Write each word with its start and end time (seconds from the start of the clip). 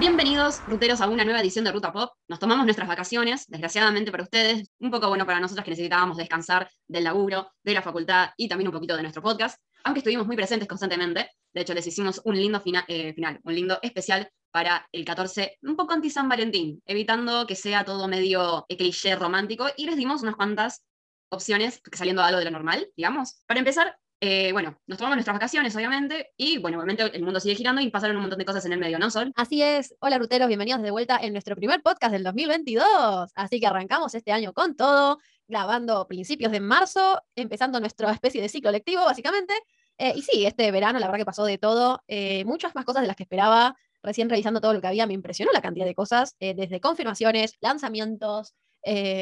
Bienvenidos, 0.00 0.62
ruteros, 0.66 1.02
a 1.02 1.08
una 1.08 1.24
nueva 1.24 1.42
edición 1.42 1.62
de 1.62 1.72
Ruta 1.72 1.92
Pop. 1.92 2.12
Nos 2.26 2.38
tomamos 2.38 2.64
nuestras 2.64 2.88
vacaciones, 2.88 3.44
desgraciadamente 3.48 4.10
para 4.10 4.22
ustedes, 4.22 4.66
un 4.78 4.90
poco 4.90 5.08
bueno 5.08 5.26
para 5.26 5.40
nosotros 5.40 5.62
que 5.62 5.72
necesitábamos 5.72 6.16
descansar 6.16 6.70
del 6.88 7.04
laburo, 7.04 7.52
de 7.62 7.74
la 7.74 7.82
facultad 7.82 8.30
y 8.38 8.48
también 8.48 8.68
un 8.68 8.72
poquito 8.72 8.96
de 8.96 9.02
nuestro 9.02 9.20
podcast, 9.20 9.60
aunque 9.84 9.98
estuvimos 9.98 10.26
muy 10.26 10.36
presentes 10.36 10.66
constantemente. 10.66 11.28
De 11.52 11.60
hecho, 11.60 11.74
les 11.74 11.86
hicimos 11.86 12.22
un 12.24 12.34
lindo 12.34 12.62
eh, 12.88 13.12
final, 13.12 13.40
un 13.44 13.54
lindo 13.54 13.78
especial 13.82 14.30
para 14.50 14.88
el 14.90 15.04
14, 15.04 15.58
un 15.64 15.76
poco 15.76 15.92
anti 15.92 16.08
San 16.08 16.30
Valentín, 16.30 16.82
evitando 16.86 17.46
que 17.46 17.54
sea 17.54 17.84
todo 17.84 18.08
medio 18.08 18.64
cliché 18.70 19.16
romántico, 19.16 19.66
y 19.76 19.84
les 19.84 19.98
dimos 19.98 20.22
unas 20.22 20.36
cuantas 20.36 20.82
opciones 21.28 21.82
saliendo 21.92 22.22
algo 22.22 22.38
de 22.38 22.46
lo 22.46 22.52
normal, 22.52 22.88
digamos. 22.96 23.42
Para 23.46 23.60
empezar, 23.60 23.98
eh, 24.22 24.52
bueno, 24.52 24.78
nos 24.86 24.98
tomamos 24.98 25.16
nuestras 25.16 25.34
vacaciones, 25.34 25.74
obviamente, 25.74 26.32
y 26.36 26.58
bueno, 26.58 26.76
obviamente 26.76 27.04
el 27.16 27.22
mundo 27.22 27.40
sigue 27.40 27.54
girando 27.54 27.80
y 27.80 27.90
pasaron 27.90 28.16
un 28.16 28.22
montón 28.22 28.38
de 28.38 28.44
cosas 28.44 28.66
en 28.66 28.72
el 28.74 28.78
medio, 28.78 28.98
¿no, 28.98 29.10
Sol? 29.10 29.32
Así 29.34 29.62
es. 29.62 29.94
Hola, 30.00 30.18
ruteros, 30.18 30.46
bienvenidos 30.46 30.82
de 30.82 30.90
vuelta 30.90 31.18
en 31.22 31.32
nuestro 31.32 31.56
primer 31.56 31.82
podcast 31.82 32.12
del 32.12 32.22
2022. 32.24 33.30
Así 33.34 33.60
que 33.60 33.66
arrancamos 33.66 34.14
este 34.14 34.30
año 34.30 34.52
con 34.52 34.76
todo, 34.76 35.20
grabando 35.48 36.06
principios 36.06 36.52
de 36.52 36.60
marzo, 36.60 37.22
empezando 37.34 37.80
nuestra 37.80 38.12
especie 38.12 38.42
de 38.42 38.50
ciclo 38.50 38.70
lectivo, 38.70 39.06
básicamente. 39.06 39.54
Eh, 39.96 40.12
y 40.14 40.20
sí, 40.20 40.44
este 40.44 40.70
verano, 40.70 40.98
la 40.98 41.06
verdad 41.06 41.20
que 41.20 41.24
pasó 41.24 41.44
de 41.44 41.56
todo, 41.56 42.02
eh, 42.06 42.44
muchas 42.44 42.74
más 42.74 42.84
cosas 42.84 43.00
de 43.00 43.06
las 43.06 43.16
que 43.16 43.22
esperaba. 43.22 43.74
Recién 44.02 44.28
revisando 44.28 44.60
todo 44.60 44.74
lo 44.74 44.82
que 44.82 44.86
había, 44.86 45.06
me 45.06 45.14
impresionó 45.14 45.50
la 45.52 45.62
cantidad 45.62 45.86
de 45.86 45.94
cosas, 45.94 46.36
desde 46.38 46.80
confirmaciones, 46.80 47.56
lanzamientos, 47.60 48.54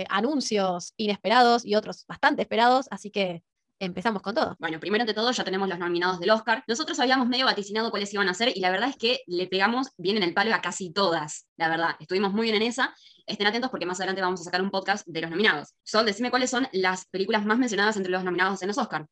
anuncios 0.09 0.93
inesperados 0.97 1.65
y 1.65 1.75
otros 1.75 2.05
bastante 2.07 2.43
esperados. 2.43 2.87
Así 2.91 3.11
que 3.11 3.43
empezamos 3.79 4.23
con 4.23 4.35
todo. 4.35 4.57
Bueno, 4.59 4.81
primero 4.81 5.03
ante 5.03 5.15
todo 5.15 5.31
ya 5.31 5.45
tenemos 5.45 5.69
los 5.69 5.79
nominados 5.79 6.21
del 6.21 6.31
Oscar. 6.31 6.65
Nosotros 6.67 6.99
habíamos 7.01 7.29
medio 7.29 7.47
vaticinado 7.47 7.91
cuáles 7.91 8.13
iban 8.13 8.29
a 8.29 8.35
ser 8.35 8.53
y 8.55 8.61
la 8.61 8.71
verdad 8.71 8.89
es 8.89 8.97
que 8.97 9.21
le 9.27 9.47
pegamos 9.47 9.89
bien 9.97 10.17
en 10.17 10.23
el 10.23 10.35
palo 10.35 10.55
a 10.55 10.61
casi 10.61 10.93
todas, 10.93 11.49
la 11.57 11.69
verdad. 11.69 11.97
Estuvimos 12.01 12.33
muy 12.33 12.51
bien 12.51 12.63
en 12.63 12.69
esa. 12.69 12.95
Estén 13.27 13.47
atentos 13.47 13.71
porque 13.71 13.87
más 13.87 13.99
adelante 13.99 14.23
vamos 14.23 14.41
a 14.41 14.45
sacar 14.45 14.63
un 14.63 14.71
podcast 14.71 15.07
de 15.07 15.21
los 15.21 15.31
nominados. 15.31 15.75
Sol, 15.83 16.07
decime 16.07 16.31
cuáles 16.31 16.51
son 16.51 16.69
las 16.73 17.07
películas 17.07 17.45
más 17.45 17.59
mencionadas 17.59 17.97
entre 17.97 18.13
los 18.13 18.25
nominados 18.25 18.63
en 18.63 18.69
los 18.69 18.79
Oscar. 18.79 19.07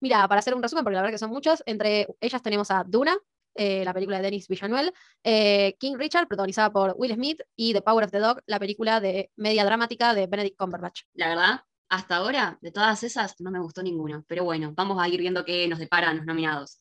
Mira, 0.00 0.26
para 0.26 0.40
hacer 0.40 0.54
un 0.54 0.62
resumen, 0.62 0.82
porque 0.82 0.96
la 0.96 1.02
verdad 1.02 1.14
que 1.14 1.18
son 1.18 1.30
muchos, 1.30 1.62
entre 1.64 2.08
ellas 2.20 2.42
tenemos 2.42 2.72
a 2.72 2.82
Duna, 2.84 3.16
eh, 3.54 3.84
la 3.84 3.92
película 3.92 4.16
de 4.16 4.24
Denis 4.24 4.48
Villeneuve, 4.48 4.92
eh, 5.22 5.76
King 5.78 5.94
Richard, 5.96 6.26
protagonizada 6.26 6.72
por 6.72 6.94
Will 6.96 7.14
Smith, 7.14 7.40
y 7.54 7.72
The 7.72 7.82
Power 7.82 8.04
of 8.04 8.10
the 8.10 8.18
Dog, 8.18 8.40
la 8.46 8.58
película 8.58 9.00
de 9.00 9.30
media 9.36 9.64
dramática 9.64 10.14
de 10.14 10.26
Benedict 10.26 10.56
Cumberbatch. 10.56 11.02
La 11.14 11.28
verdad, 11.28 11.60
hasta 11.92 12.16
ahora, 12.16 12.58
de 12.62 12.72
todas 12.72 13.02
esas, 13.02 13.38
no 13.38 13.50
me 13.50 13.60
gustó 13.60 13.82
ninguna. 13.82 14.24
Pero 14.26 14.44
bueno, 14.44 14.72
vamos 14.74 14.98
a 14.98 15.06
ir 15.08 15.20
viendo 15.20 15.44
qué 15.44 15.68
nos 15.68 15.78
deparan 15.78 16.16
los 16.16 16.24
nominados. 16.24 16.80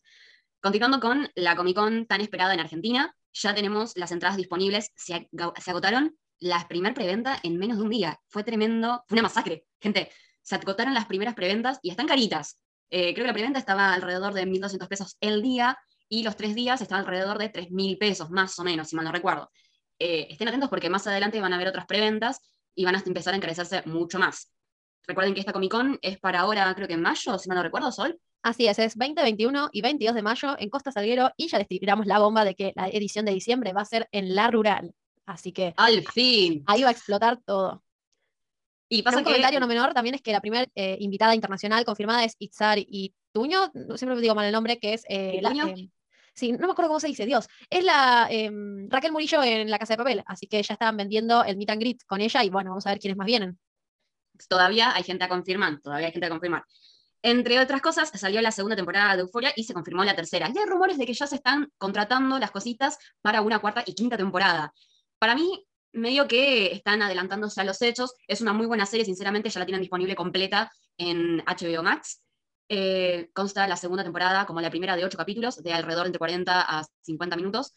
Continuando 0.61 1.01
con 1.01 1.29
la 1.35 1.57
Comic 1.57 1.75
Con 1.75 2.05
tan 2.05 2.21
esperada 2.21 2.53
en 2.53 2.61
Argentina, 2.61 3.13
ya 3.33 3.53
tenemos 3.53 3.91
las 3.97 4.13
entradas 4.13 4.37
disponibles. 4.37 4.89
Se, 4.95 5.29
agotaron 5.67 6.17
las 6.39 6.63
primeras 6.63 6.95
preventa 6.95 7.37
en 7.43 7.57
menos 7.57 7.77
de 7.77 7.83
un 7.83 7.89
día. 7.89 8.21
Fue 8.29 8.45
tremendo, 8.45 9.03
fue 9.05 9.15
una 9.15 9.23
masacre. 9.23 9.65
Gente, 9.81 10.09
se 10.41 10.55
agotaron 10.55 10.93
las 10.93 11.07
primeras 11.07 11.35
preventas 11.35 11.79
y 11.81 11.89
están 11.89 12.07
caritas. 12.07 12.57
Eh, 12.89 13.13
creo 13.13 13.25
que 13.25 13.31
la 13.31 13.33
preventa 13.33 13.59
estaba 13.59 13.93
alrededor 13.93 14.33
de 14.33 14.45
1.200 14.45 14.87
pesos 14.87 15.17
el 15.19 15.41
día 15.41 15.77
y 16.07 16.23
los 16.23 16.37
tres 16.37 16.55
días 16.55 16.81
estaban 16.81 17.03
alrededor 17.03 17.37
de 17.37 17.51
3.000 17.51 17.97
pesos, 17.97 18.29
más 18.29 18.57
o 18.59 18.63
menos, 18.63 18.87
si 18.87 18.95
mal 18.95 19.03
no 19.03 19.11
recuerdo. 19.11 19.51
Eh, 19.99 20.27
estén 20.29 20.47
atentos 20.47 20.69
porque 20.69 20.89
más 20.89 21.05
adelante 21.05 21.41
van 21.41 21.51
a 21.51 21.57
haber 21.57 21.67
otras 21.67 21.85
preventas 21.85 22.39
y 22.73 22.85
van 22.85 22.95
a 22.95 23.03
empezar 23.05 23.33
a 23.33 23.37
encarecerse 23.37 23.81
mucho 23.85 24.17
más. 24.17 24.49
Recuerden 25.07 25.33
que 25.33 25.39
esta 25.39 25.53
Comic 25.53 25.71
Con 25.71 25.99
es 26.01 26.19
para 26.19 26.41
ahora, 26.41 26.73
creo 26.75 26.87
que 26.87 26.93
en 26.93 27.01
mayo, 27.01 27.37
si 27.37 27.49
mal 27.49 27.57
no 27.57 27.63
recuerdo, 27.63 27.91
Sol. 27.91 28.19
Así 28.43 28.67
es, 28.67 28.79
es 28.79 28.95
20, 28.95 29.21
21 29.21 29.69
y 29.71 29.81
22 29.81 30.15
de 30.15 30.21
mayo 30.21 30.55
en 30.57 30.69
Costa 30.69 30.91
Salguero 30.91 31.31
y 31.37 31.47
ya 31.47 31.59
les 31.59 31.67
tiramos 31.67 32.07
la 32.07 32.19
bomba 32.19 32.43
de 32.43 32.55
que 32.55 32.73
la 32.75 32.87
edición 32.87 33.25
de 33.25 33.33
diciembre 33.33 33.73
va 33.73 33.81
a 33.81 33.85
ser 33.85 34.07
en 34.11 34.35
la 34.35 34.49
rural. 34.49 34.93
Así 35.25 35.51
que. 35.51 35.73
¡Al 35.77 36.03
fin! 36.07 36.63
Ahí 36.65 36.81
va 36.81 36.89
a 36.89 36.91
explotar 36.91 37.39
todo. 37.45 37.83
Y 38.89 39.03
pasa 39.03 39.19
un 39.19 39.23
comentario 39.23 39.59
no 39.59 39.67
menor 39.67 39.93
también 39.93 40.15
es 40.15 40.21
que 40.21 40.33
la 40.33 40.41
primera 40.41 40.67
eh, 40.75 40.97
invitada 40.99 41.33
internacional 41.33 41.85
confirmada 41.85 42.25
es 42.25 42.35
Itzar 42.39 42.77
y 42.79 43.13
Tuño, 43.31 43.71
siempre 43.95 44.15
me 44.15 44.21
digo 44.21 44.35
mal 44.35 44.45
el 44.45 44.51
nombre, 44.51 44.79
que 44.79 44.93
es 44.93 45.05
eh, 45.07 45.39
la, 45.41 45.51
eh, 45.51 45.87
sí, 46.33 46.51
no 46.51 46.67
me 46.67 46.73
acuerdo 46.73 46.89
cómo 46.89 46.99
se 46.99 47.07
dice, 47.07 47.25
Dios. 47.25 47.47
Es 47.69 47.85
la 47.85 48.27
em, 48.29 48.89
Raquel 48.89 49.13
Murillo 49.13 49.41
en 49.43 49.69
La 49.71 49.79
Casa 49.79 49.93
de 49.93 49.97
Papel, 49.97 50.23
así 50.25 50.47
que 50.47 50.61
ya 50.61 50.73
estaban 50.73 50.97
vendiendo 50.97 51.41
el 51.45 51.55
meet 51.55 51.69
and 51.69 51.79
greet 51.79 52.03
con 52.05 52.19
ella 52.19 52.43
y 52.43 52.49
bueno, 52.49 52.71
vamos 52.71 52.85
a 52.85 52.89
ver 52.89 52.99
quiénes 52.99 53.17
más 53.17 53.27
vienen 53.27 53.57
todavía 54.47 54.93
hay 54.95 55.03
gente 55.03 55.23
a 55.23 55.29
confirmar, 55.29 55.79
todavía 55.81 56.07
hay 56.07 56.13
gente 56.13 56.27
a 56.27 56.29
confirmar. 56.29 56.63
Entre 57.23 57.59
otras 57.59 57.81
cosas, 57.81 58.09
salió 58.15 58.41
la 58.41 58.51
segunda 58.51 58.75
temporada 58.75 59.15
de 59.15 59.21
Euforia 59.21 59.53
y 59.55 59.63
se 59.63 59.73
confirmó 59.73 60.03
la 60.03 60.15
tercera. 60.15 60.49
Y 60.53 60.57
hay 60.57 60.65
rumores 60.65 60.97
de 60.97 61.05
que 61.05 61.13
ya 61.13 61.27
se 61.27 61.35
están 61.35 61.71
contratando 61.77 62.39
las 62.39 62.51
cositas 62.51 62.97
para 63.21 63.41
una 63.41 63.59
cuarta 63.59 63.83
y 63.85 63.93
quinta 63.93 64.17
temporada. 64.17 64.73
Para 65.19 65.35
mí, 65.35 65.65
medio 65.93 66.27
que 66.27 66.71
están 66.71 67.01
adelantándose 67.01 67.61
a 67.61 67.63
los 67.63 67.81
hechos. 67.81 68.15
Es 68.27 68.41
una 68.41 68.53
muy 68.53 68.65
buena 68.65 68.85
serie, 68.85 69.05
sinceramente, 69.05 69.49
ya 69.49 69.59
la 69.59 69.65
tienen 69.65 69.81
disponible 69.81 70.15
completa 70.15 70.71
en 70.97 71.43
HBO 71.45 71.83
Max. 71.83 72.23
Eh, 72.69 73.29
consta 73.33 73.67
la 73.67 73.75
segunda 73.75 74.03
temporada 74.03 74.45
como 74.45 74.61
la 74.61 74.69
primera 74.69 74.95
de 74.95 75.03
ocho 75.03 75.17
capítulos, 75.17 75.61
de 75.61 75.73
alrededor 75.73 76.05
entre 76.05 76.19
40 76.19 76.79
a 76.79 76.83
50 77.01 77.35
minutos. 77.35 77.73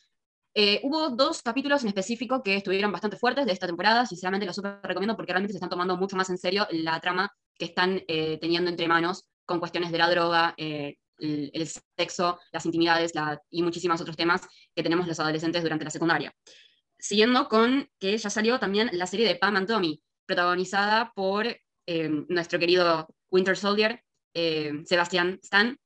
Eh, 0.56 0.80
hubo 0.84 1.10
dos 1.10 1.42
capítulos 1.42 1.82
en 1.82 1.88
específico 1.88 2.40
que 2.40 2.54
estuvieron 2.54 2.92
bastante 2.92 3.16
fuertes 3.16 3.44
de 3.44 3.52
esta 3.52 3.66
temporada, 3.66 4.06
sinceramente 4.06 4.46
los 4.46 4.54
súper 4.54 4.78
recomiendo 4.84 5.16
porque 5.16 5.32
realmente 5.32 5.52
se 5.52 5.56
están 5.56 5.68
tomando 5.68 5.96
mucho 5.96 6.16
más 6.16 6.30
en 6.30 6.38
serio 6.38 6.68
la 6.70 7.00
trama 7.00 7.28
que 7.58 7.64
están 7.64 8.04
eh, 8.06 8.38
teniendo 8.40 8.70
entre 8.70 8.86
manos 8.86 9.28
con 9.44 9.58
cuestiones 9.58 9.90
de 9.90 9.98
la 9.98 10.08
droga, 10.08 10.54
eh, 10.56 10.96
el, 11.18 11.68
sexo, 11.96 12.38
las 12.52 12.66
intimidades 12.66 13.12
y 13.50 13.62
muchísimos 13.62 14.00
otros 14.00 14.16
temas 14.16 14.42
que 14.74 14.82
tenemos 14.82 15.08
los 15.08 15.18
adolescentes 15.18 15.62
durante 15.62 15.84
la 15.84 15.90
secundaria. 15.90 16.32
Siguiendo 16.98 17.48
con 17.48 17.88
que 17.98 18.16
ya 18.16 18.30
salió 18.30 18.60
también 18.60 18.90
la 18.92 19.06
serie 19.06 19.26
de 19.26 19.34
Pam 19.34 19.56
and 19.56 19.66
Tommy, 19.66 20.02
protagonizada 20.26 21.12
por 21.14 21.56
nuestro 22.28 22.58
querido 22.58 23.06
Winter 23.30 23.56
Soldier, 23.56 24.02
Sebastián 24.32 25.38
Stan, 25.42 25.78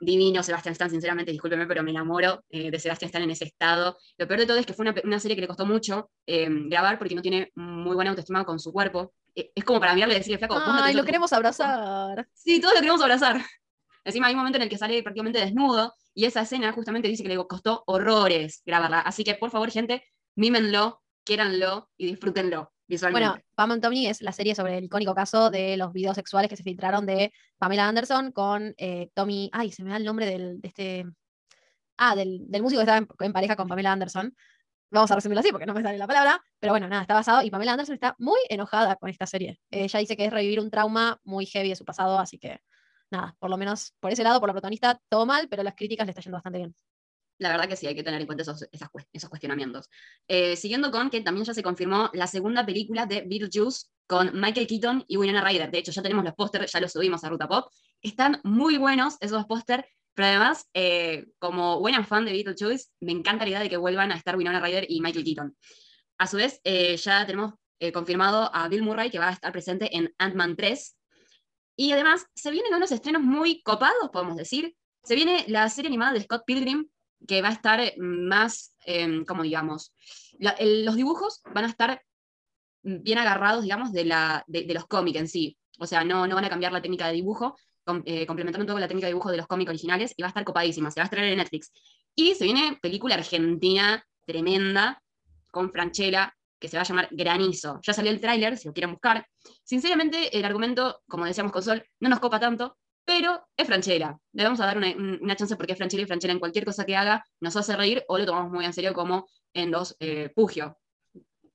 divino 0.00 0.42
Sebastián 0.42 0.72
Stan, 0.72 0.90
sinceramente, 0.90 1.32
discúlpeme, 1.32 1.66
pero 1.66 1.82
me 1.82 1.90
enamoro 1.90 2.44
eh, 2.50 2.70
de 2.70 2.78
Sebastián 2.78 3.08
Stan 3.08 3.22
en 3.22 3.30
ese 3.30 3.44
estado. 3.44 3.96
Lo 4.18 4.26
peor 4.26 4.40
de 4.40 4.46
todo 4.46 4.58
es 4.58 4.66
que 4.66 4.72
fue 4.72 4.86
una, 5.04 5.20
serie 5.20 5.36
que 5.36 5.42
le 5.42 5.48
costó 5.48 5.66
mucho 5.66 6.10
eh, 6.26 6.48
grabar 6.50 6.98
porque 6.98 7.14
no 7.14 7.22
tiene 7.22 7.50
muy 7.54 7.94
buena 7.94 8.10
autoestima 8.10 8.44
con 8.44 8.58
su 8.58 8.72
cuerpo. 8.72 9.12
Eh, 9.34 9.50
es 9.54 9.64
como 9.64 9.80
para 9.80 9.94
mirarle 9.94 10.14
y 10.14 10.18
decirle, 10.18 10.38
flaco, 10.38 10.56
Ay, 10.58 10.94
lo 10.94 11.04
queremos 11.04 11.32
abrazar. 11.32 12.26
Sí, 12.32 12.60
todos 12.60 12.74
lo 12.74 12.80
queremos 12.80 13.02
abrazar. 13.02 13.40
Encima 14.04 14.28
hay 14.28 14.34
un 14.34 14.38
momento 14.38 14.56
en 14.56 14.62
el 14.62 14.68
que 14.68 14.78
sale 14.78 15.02
prácticamente 15.02 15.40
desnudo 15.40 15.92
y 16.14 16.26
esa 16.26 16.42
escena 16.42 16.72
justamente 16.72 17.08
dice 17.08 17.22
que 17.22 17.28
le 17.28 17.36
costó 17.46 17.82
horrores 17.86 18.62
grabarla. 18.64 19.00
Así 19.00 19.24
que, 19.24 19.34
por 19.34 19.50
favor, 19.50 19.70
gente, 19.70 20.04
mímenlo, 20.36 21.02
quiéranlo 21.24 21.90
y 21.96 22.06
disfrútenlo. 22.06 22.72
Bueno, 22.88 23.36
Pam 23.54 23.72
and 23.72 23.82
Tommy 23.82 24.06
es 24.06 24.22
la 24.22 24.32
serie 24.32 24.54
sobre 24.54 24.78
el 24.78 24.84
icónico 24.84 25.14
caso 25.14 25.50
de 25.50 25.76
los 25.76 25.92
videos 25.92 26.14
sexuales 26.14 26.48
que 26.48 26.56
se 26.56 26.62
filtraron 26.62 27.04
de 27.04 27.32
Pamela 27.58 27.88
Anderson 27.88 28.30
con 28.30 28.74
eh, 28.78 29.10
Tommy. 29.14 29.50
Ay, 29.52 29.72
se 29.72 29.82
me 29.82 29.90
da 29.90 29.96
el 29.96 30.04
nombre 30.04 30.26
del, 30.26 30.60
de 30.60 30.68
este. 30.68 31.06
Ah, 31.96 32.14
del, 32.14 32.46
músico 32.62 32.80
que 32.80 32.88
estaba 32.88 33.06
en, 33.20 33.32
pareja 33.32 33.56
con 33.56 33.66
Pamela 33.66 33.90
Anderson. 33.90 34.34
Vamos 34.90 35.10
a 35.10 35.16
resumirlo 35.16 35.40
así 35.40 35.50
porque 35.50 35.66
no 35.66 35.74
me 35.74 35.82
sale 35.82 35.98
la 35.98 36.06
palabra. 36.06 36.40
Pero 36.60 36.72
bueno, 36.72 36.86
nada, 36.86 37.02
está 37.02 37.14
basado. 37.14 37.42
Y 37.42 37.50
Pamela 37.50 37.72
Anderson 37.72 37.94
está 37.94 38.14
muy 38.18 38.38
enojada 38.48 38.94
con 38.96 39.10
esta 39.10 39.26
serie. 39.26 39.58
Ella 39.70 39.98
dice 39.98 40.16
que 40.16 40.26
es 40.26 40.32
revivir 40.32 40.60
un 40.60 40.70
trauma 40.70 41.18
muy 41.24 41.46
heavy 41.46 41.70
de 41.70 41.76
su 41.76 41.84
pasado, 41.84 42.18
así 42.20 42.38
que 42.38 42.60
nada, 43.10 43.34
por 43.40 43.50
lo 43.50 43.56
menos 43.56 43.94
por 43.98 44.12
ese 44.12 44.22
lado, 44.22 44.38
por 44.38 44.48
la 44.48 44.52
protagonista, 44.54 45.00
todo 45.08 45.26
mal, 45.26 45.48
pero 45.48 45.64
las 45.64 45.74
críticas 45.74 46.06
le 46.06 46.10
está 46.10 46.22
yendo 46.22 46.36
bastante 46.36 46.58
bien 46.58 46.74
la 47.38 47.50
verdad 47.50 47.68
que 47.68 47.76
sí, 47.76 47.86
hay 47.86 47.94
que 47.94 48.02
tener 48.02 48.20
en 48.20 48.26
cuenta 48.26 48.42
esos, 48.42 48.66
esos 48.72 49.28
cuestionamientos. 49.28 49.90
Eh, 50.26 50.56
siguiendo 50.56 50.90
con 50.90 51.10
que 51.10 51.20
también 51.20 51.44
ya 51.44 51.54
se 51.54 51.62
confirmó 51.62 52.10
la 52.14 52.26
segunda 52.26 52.64
película 52.64 53.06
de 53.06 53.22
Beetlejuice 53.22 53.86
con 54.06 54.38
Michael 54.40 54.66
Keaton 54.66 55.04
y 55.06 55.16
Winona 55.16 55.42
Ryder. 55.42 55.70
De 55.70 55.78
hecho, 55.78 55.92
ya 55.92 56.02
tenemos 56.02 56.24
los 56.24 56.34
pósteres, 56.34 56.72
ya 56.72 56.80
los 56.80 56.92
subimos 56.92 57.24
a 57.24 57.28
Ruta 57.28 57.48
Pop. 57.48 57.70
Están 58.00 58.40
muy 58.44 58.78
buenos 58.78 59.16
esos 59.20 59.44
pósteres, 59.46 59.84
pero 60.14 60.28
además, 60.28 60.66
eh, 60.72 61.26
como 61.38 61.78
buena 61.80 62.02
fan 62.04 62.24
de 62.24 62.32
Beetlejuice, 62.32 62.86
me 63.00 63.12
encanta 63.12 63.44
la 63.44 63.50
idea 63.50 63.60
de 63.60 63.68
que 63.68 63.76
vuelvan 63.76 64.12
a 64.12 64.16
estar 64.16 64.36
Winona 64.36 64.60
Ryder 64.60 64.86
y 64.88 65.00
Michael 65.00 65.24
Keaton. 65.24 65.56
A 66.18 66.26
su 66.26 66.38
vez, 66.38 66.60
eh, 66.64 66.96
ya 66.96 67.26
tenemos 67.26 67.54
confirmado 67.92 68.50
a 68.54 68.68
Bill 68.68 68.82
Murray 68.82 69.10
que 69.10 69.18
va 69.18 69.28
a 69.28 69.32
estar 69.32 69.52
presente 69.52 69.94
en 69.94 70.14
Ant-Man 70.16 70.56
3. 70.56 70.96
Y 71.76 71.92
además, 71.92 72.24
se 72.34 72.50
vienen 72.50 72.74
unos 72.74 72.90
estrenos 72.90 73.20
muy 73.20 73.60
copados, 73.62 74.08
podemos 74.10 74.36
decir. 74.36 74.74
Se 75.04 75.14
viene 75.14 75.44
la 75.48 75.68
serie 75.68 75.88
animada 75.88 76.14
de 76.14 76.22
Scott 76.22 76.44
Pilgrim, 76.46 76.88
que 77.26 77.42
va 77.42 77.48
a 77.48 77.52
estar 77.52 77.80
más, 77.98 78.74
em, 78.84 79.24
como 79.24 79.42
digamos, 79.42 79.94
los 80.38 80.96
dibujos 80.96 81.40
van 81.54 81.64
a 81.64 81.68
estar 81.68 82.02
bien 82.82 83.18
agarrados, 83.18 83.62
digamos, 83.62 83.92
de, 83.92 84.04
la, 84.04 84.44
de, 84.46 84.72
los 84.72 84.86
cómics 84.86 85.18
en 85.18 85.28
sí. 85.28 85.58
O 85.78 85.86
sea, 85.86 86.04
no, 86.04 86.26
no 86.26 86.34
van 86.34 86.44
a 86.44 86.50
cambiar 86.50 86.72
la 86.72 86.82
técnica 86.82 87.08
de 87.08 87.14
dibujo, 87.14 87.56
eh, 88.04 88.26
complementando 88.26 88.64
un 88.64 88.68
poco 88.68 88.80
la 88.80 88.88
técnica 88.88 89.06
de 89.06 89.12
dibujo 89.12 89.30
de 89.30 89.36
los 89.38 89.46
cómics 89.46 89.70
originales, 89.70 90.14
y 90.16 90.22
va 90.22 90.28
a 90.28 90.30
estar 90.30 90.44
copadísima, 90.44 90.90
se 90.90 91.00
va 91.00 91.04
a 91.04 91.06
estrenar 91.06 91.30
en 91.30 91.38
Netflix. 91.38 91.72
Y 92.14 92.34
se 92.34 92.44
viene 92.44 92.78
película 92.80 93.14
argentina 93.14 94.04
tremenda, 94.24 95.02
con 95.50 95.72
Franchella, 95.72 96.36
que 96.58 96.68
se 96.68 96.76
va 96.76 96.82
a 96.82 96.86
llamar 96.86 97.08
Granizo. 97.10 97.80
Ya 97.82 97.92
salió 97.92 98.10
el 98.10 98.20
tráiler, 98.20 98.56
si 98.56 98.68
lo 98.68 98.74
quieren 98.74 98.92
buscar. 98.92 99.26
Sinceramente, 99.64 100.36
el 100.36 100.44
argumento, 100.44 101.02
como 101.08 101.24
decíamos 101.24 101.52
con 101.52 101.62
Sol, 101.62 101.84
no 102.00 102.08
nos 102.08 102.20
copa 102.20 102.40
tanto, 102.40 102.76
pero 103.06 103.48
es 103.56 103.66
Franchella. 103.66 104.18
Le 104.32 104.42
vamos 104.44 104.60
a 104.60 104.66
dar 104.66 104.76
una, 104.76 104.88
una 104.94 105.34
chance 105.36 105.56
porque 105.56 105.72
es 105.72 105.78
Franchella 105.78 106.02
y 106.02 106.06
Franchella 106.06 106.32
en 106.34 106.38
cualquier 106.40 106.64
cosa 106.66 106.84
que 106.84 106.96
haga 106.96 107.24
nos 107.40 107.56
hace 107.56 107.74
reír 107.76 108.04
o 108.08 108.18
lo 108.18 108.26
tomamos 108.26 108.52
muy 108.52 108.64
en 108.66 108.72
serio 108.74 108.92
como 108.92 109.26
en 109.54 109.70
los 109.70 109.96
eh, 110.00 110.30
Pugio. 110.34 110.78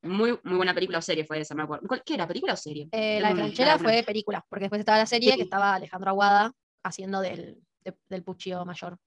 Muy, 0.03 0.39
muy 0.44 0.56
buena 0.56 0.74
película 0.74 0.98
o 0.98 1.01
serie 1.01 1.25
fue 1.25 1.39
esa, 1.42 1.53
me 1.53 1.62
acuerdo. 1.62 1.88
¿Qué 2.03 2.15
era, 2.15 2.27
película 2.27 2.53
o 2.53 2.57
serie? 2.57 2.88
Eh, 2.92 3.19
la 3.21 3.30
de 3.30 3.36
Franchella 3.36 3.77
fue 3.77 4.01
película, 4.01 4.44
porque 4.50 4.63
después 4.63 4.80
estaba 4.80 4.98
la 4.98 5.06
serie 5.06 5.31
Sí. 5.31 5.38
que 5.38 5.44
estaba 5.44 5.75
Alejandro 5.75 6.09
Aguada 6.09 6.51
haciendo 6.83 7.21
del, 7.21 7.62
de- 7.83 7.95
del 8.09 8.24
Puccio 8.24 8.65
mayor. 8.65 8.98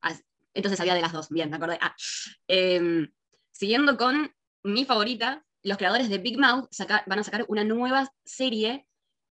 Ah, 0.00 0.12
Entonces 0.54 0.80
había 0.80 0.94
de 0.94 1.02
las 1.02 1.12
dos, 1.12 1.28
bien, 1.28 1.50
me 1.50 1.56
acordé. 1.56 1.78
Ah, 1.80 1.94
em, 2.48 3.12
siguiendo 3.52 3.96
con 3.96 4.34
mi 4.64 4.84
favorita, 4.84 5.44
los 5.62 5.78
creadores 5.78 6.08
de 6.08 6.18
Big 6.18 6.36
Mouth 6.38 6.66
saca- 6.72 7.04
van 7.06 7.20
a 7.20 7.24
sacar 7.24 7.44
una 7.48 7.62
nueva 7.62 8.10
serie, 8.24 8.88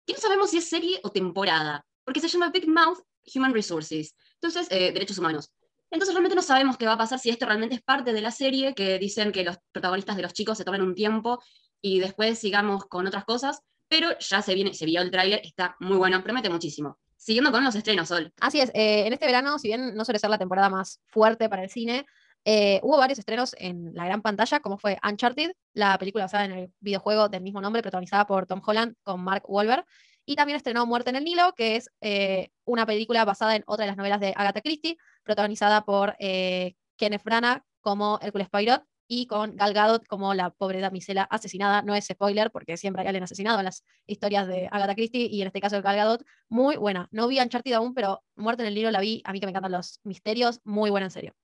que 0.06 0.14
no 0.14 0.18
sabemos 0.18 0.50
si 0.50 0.58
es 0.58 0.68
serie 0.70 0.98
o 1.02 1.10
temporada, 1.10 1.84
porque 2.04 2.20
se 2.20 2.28
llama 2.28 2.50
Big 2.50 2.68
Mouth 2.68 2.98
Human 3.34 3.54
Resources, 3.54 4.14
entonces, 4.34 4.66
eh, 4.70 4.92
derechos 4.92 5.18
humanos. 5.18 5.50
Entonces 5.90 6.14
realmente 6.14 6.34
no 6.34 6.42
sabemos 6.42 6.76
qué 6.76 6.86
va 6.86 6.94
a 6.94 6.98
pasar 6.98 7.18
si 7.18 7.30
esto 7.30 7.46
realmente 7.46 7.76
es 7.76 7.82
parte 7.82 8.12
de 8.12 8.20
la 8.20 8.30
serie, 8.30 8.74
que 8.74 8.98
dicen 8.98 9.32
que 9.32 9.44
los 9.44 9.56
protagonistas 9.70 10.16
de 10.16 10.22
los 10.22 10.32
chicos 10.32 10.58
se 10.58 10.64
tomen 10.64 10.82
un 10.82 10.94
tiempo 10.94 11.42
y 11.80 12.00
después 12.00 12.38
sigamos 12.38 12.86
con 12.86 13.06
otras 13.06 13.24
cosas, 13.24 13.60
pero 13.88 14.08
ya 14.18 14.42
se 14.42 14.54
viene, 14.54 14.74
se 14.74 14.86
vio 14.86 15.00
el 15.00 15.10
tráiler, 15.10 15.40
está 15.44 15.76
muy 15.80 15.96
bueno, 15.96 16.22
promete 16.22 16.50
muchísimo. 16.50 16.98
Siguiendo 17.16 17.52
con 17.52 17.64
los 17.64 17.74
estrenos, 17.74 18.08
Sol. 18.08 18.32
Así 18.40 18.60
es, 18.60 18.70
eh, 18.74 19.06
en 19.06 19.12
este 19.12 19.26
verano, 19.26 19.58
si 19.58 19.68
bien 19.68 19.94
no 19.94 20.04
suele 20.04 20.18
ser 20.18 20.30
la 20.30 20.38
temporada 20.38 20.68
más 20.68 21.00
fuerte 21.06 21.48
para 21.48 21.62
el 21.62 21.70
cine, 21.70 22.04
eh, 22.44 22.80
hubo 22.82 22.98
varios 22.98 23.18
estrenos 23.18 23.54
en 23.58 23.94
la 23.94 24.04
gran 24.04 24.20
pantalla, 24.20 24.60
como 24.60 24.76
fue 24.76 24.98
Uncharted, 25.02 25.52
la 25.72 25.96
película 25.96 26.24
basada 26.24 26.44
en 26.44 26.52
el 26.52 26.72
videojuego 26.80 27.28
del 27.28 27.42
mismo 27.42 27.60
nombre, 27.60 27.80
protagonizada 27.80 28.26
por 28.26 28.46
Tom 28.46 28.60
Holland 28.64 28.94
con 29.02 29.22
Mark 29.22 29.44
Wahlberg, 29.46 29.86
y 30.26 30.36
también 30.36 30.56
estrenó 30.56 30.86
Muerte 30.86 31.10
en 31.10 31.16
el 31.16 31.24
Nilo, 31.24 31.52
que 31.54 31.76
es 31.76 31.90
eh, 32.00 32.50
una 32.64 32.86
película 32.86 33.24
basada 33.24 33.56
en 33.56 33.64
otra 33.66 33.84
de 33.84 33.88
las 33.88 33.96
novelas 33.96 34.20
de 34.20 34.32
Agatha 34.36 34.60
Christie, 34.60 34.96
protagonizada 35.22 35.84
por 35.84 36.16
eh, 36.18 36.74
Kenneth 36.96 37.24
Branagh 37.24 37.62
como 37.80 38.18
Hércules 38.22 38.48
Poirot 38.48 38.82
y 39.06 39.26
con 39.26 39.54
Gal 39.56 39.74
Gadot 39.74 40.06
como 40.06 40.32
la 40.32 40.50
pobre 40.50 40.80
damisela 40.80 41.24
asesinada. 41.24 41.82
No 41.82 41.94
es 41.94 42.06
spoiler, 42.06 42.50
porque 42.50 42.76
siempre 42.76 43.02
hay 43.02 43.08
alguien 43.08 43.24
asesinado 43.24 43.58
en 43.58 43.66
las 43.66 43.84
historias 44.06 44.48
de 44.48 44.68
Agatha 44.70 44.94
Christie, 44.94 45.26
y 45.30 45.42
en 45.42 45.48
este 45.48 45.60
caso 45.60 45.76
de 45.76 45.82
Gal 45.82 45.96
Gadot, 45.96 46.24
muy 46.48 46.76
buena. 46.76 47.08
No 47.10 47.28
vi 47.28 47.40
Uncharted 47.40 47.72
aún, 47.72 47.94
pero 47.94 48.22
Muerte 48.34 48.62
en 48.62 48.68
el 48.68 48.74
Nilo 48.74 48.90
la 48.90 49.00
vi. 49.00 49.22
A 49.24 49.32
mí 49.32 49.40
que 49.40 49.46
me 49.46 49.50
encantan 49.50 49.72
los 49.72 50.00
misterios, 50.04 50.60
muy 50.64 50.90
buena 50.90 51.06
en 51.06 51.10
serio. 51.10 51.34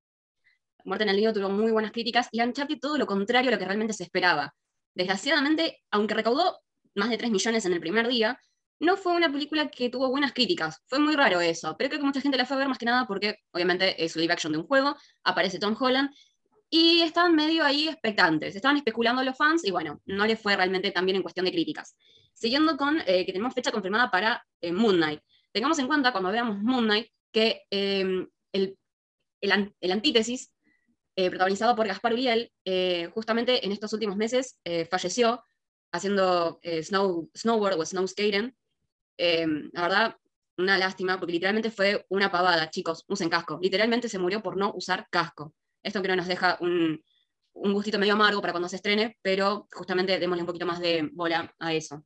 Muerte 0.84 1.04
en 1.04 1.10
el 1.10 1.16
Nido 1.16 1.32
tuvo 1.32 1.48
muy 1.48 1.72
buenas 1.72 1.92
críticas 1.92 2.28
y 2.32 2.40
Uncharted 2.40 2.78
todo 2.80 2.96
lo 2.98 3.06
contrario 3.06 3.50
a 3.50 3.52
lo 3.52 3.58
que 3.58 3.64
realmente 3.64 3.92
se 3.92 4.04
esperaba. 4.04 4.54
Desgraciadamente, 4.94 5.82
aunque 5.90 6.14
recaudó 6.14 6.60
más 6.94 7.10
de 7.10 7.18
3 7.18 7.30
millones 7.30 7.64
en 7.66 7.72
el 7.72 7.80
primer 7.80 8.08
día, 8.08 8.40
no 8.80 8.96
fue 8.96 9.12
una 9.12 9.30
película 9.30 9.68
que 9.70 9.90
tuvo 9.90 10.08
buenas 10.10 10.32
críticas. 10.32 10.82
Fue 10.86 10.98
muy 10.98 11.14
raro 11.14 11.40
eso, 11.40 11.76
pero 11.78 11.88
creo 11.90 12.00
que 12.00 12.06
mucha 12.06 12.20
gente 12.20 12.36
la 12.36 12.46
fue 12.46 12.56
a 12.56 12.60
ver 12.60 12.68
más 12.68 12.78
que 12.78 12.86
nada 12.86 13.06
porque 13.06 13.36
obviamente 13.52 14.02
es 14.02 14.16
live 14.16 14.32
action 14.32 14.52
de 14.52 14.58
un 14.58 14.66
juego, 14.66 14.96
aparece 15.22 15.58
Tom 15.58 15.76
Holland 15.78 16.10
y 16.70 17.02
estaban 17.02 17.34
medio 17.34 17.64
ahí 17.64 17.88
expectantes, 17.88 18.56
estaban 18.56 18.76
especulando 18.76 19.22
los 19.22 19.36
fans 19.36 19.64
y 19.64 19.70
bueno, 19.70 20.00
no 20.06 20.26
le 20.26 20.36
fue 20.36 20.56
realmente 20.56 20.90
tan 20.92 21.04
bien 21.04 21.16
en 21.16 21.22
cuestión 21.22 21.44
de 21.46 21.52
críticas. 21.52 21.96
Siguiendo 22.32 22.76
con 22.76 23.00
eh, 23.06 23.26
que 23.26 23.32
tenemos 23.32 23.52
fecha 23.54 23.70
confirmada 23.70 24.10
para 24.10 24.44
eh, 24.60 24.72
Moon 24.72 24.96
Knight. 24.96 25.20
Tengamos 25.52 25.78
en 25.78 25.86
cuenta 25.86 26.12
cuando 26.12 26.30
veamos 26.30 26.58
Moon 26.62 26.84
Knight 26.84 27.08
que 27.32 27.62
eh, 27.70 28.26
el, 28.52 28.78
el, 29.40 29.52
an- 29.52 29.74
el 29.80 29.92
antítesis 29.92 30.52
eh, 31.16 31.28
protagonizado 31.28 31.76
por 31.76 31.86
Gaspar 31.86 32.12
Uriel, 32.14 32.50
eh, 32.64 33.10
justamente 33.12 33.66
en 33.66 33.72
estos 33.72 33.92
últimos 33.92 34.16
meses 34.16 34.58
eh, 34.64 34.86
falleció 34.86 35.42
haciendo 35.92 36.60
snow, 36.82 37.28
snowboard 37.36 37.78
o 37.78 37.84
snow 37.84 38.06
skating. 38.06 38.54
Eh, 39.22 39.46
la 39.72 39.82
verdad, 39.82 40.16
una 40.56 40.78
lástima, 40.78 41.18
porque 41.18 41.34
literalmente 41.34 41.70
fue 41.70 42.06
una 42.08 42.32
pavada, 42.32 42.70
chicos, 42.70 43.04
usen 43.06 43.28
casco. 43.28 43.58
Literalmente 43.60 44.08
se 44.08 44.18
murió 44.18 44.42
por 44.42 44.56
no 44.56 44.72
usar 44.74 45.06
casco. 45.10 45.54
Esto 45.82 46.00
creo 46.00 46.16
nos 46.16 46.26
deja 46.26 46.56
un, 46.60 47.02
un 47.52 47.72
gustito 47.74 47.98
medio 47.98 48.14
amargo 48.14 48.40
para 48.40 48.54
cuando 48.54 48.68
se 48.68 48.76
estrene, 48.76 49.18
pero 49.20 49.68
justamente 49.72 50.18
démosle 50.18 50.42
un 50.42 50.46
poquito 50.46 50.64
más 50.64 50.80
de 50.80 51.10
bola 51.12 51.54
a 51.58 51.74
eso. 51.74 52.02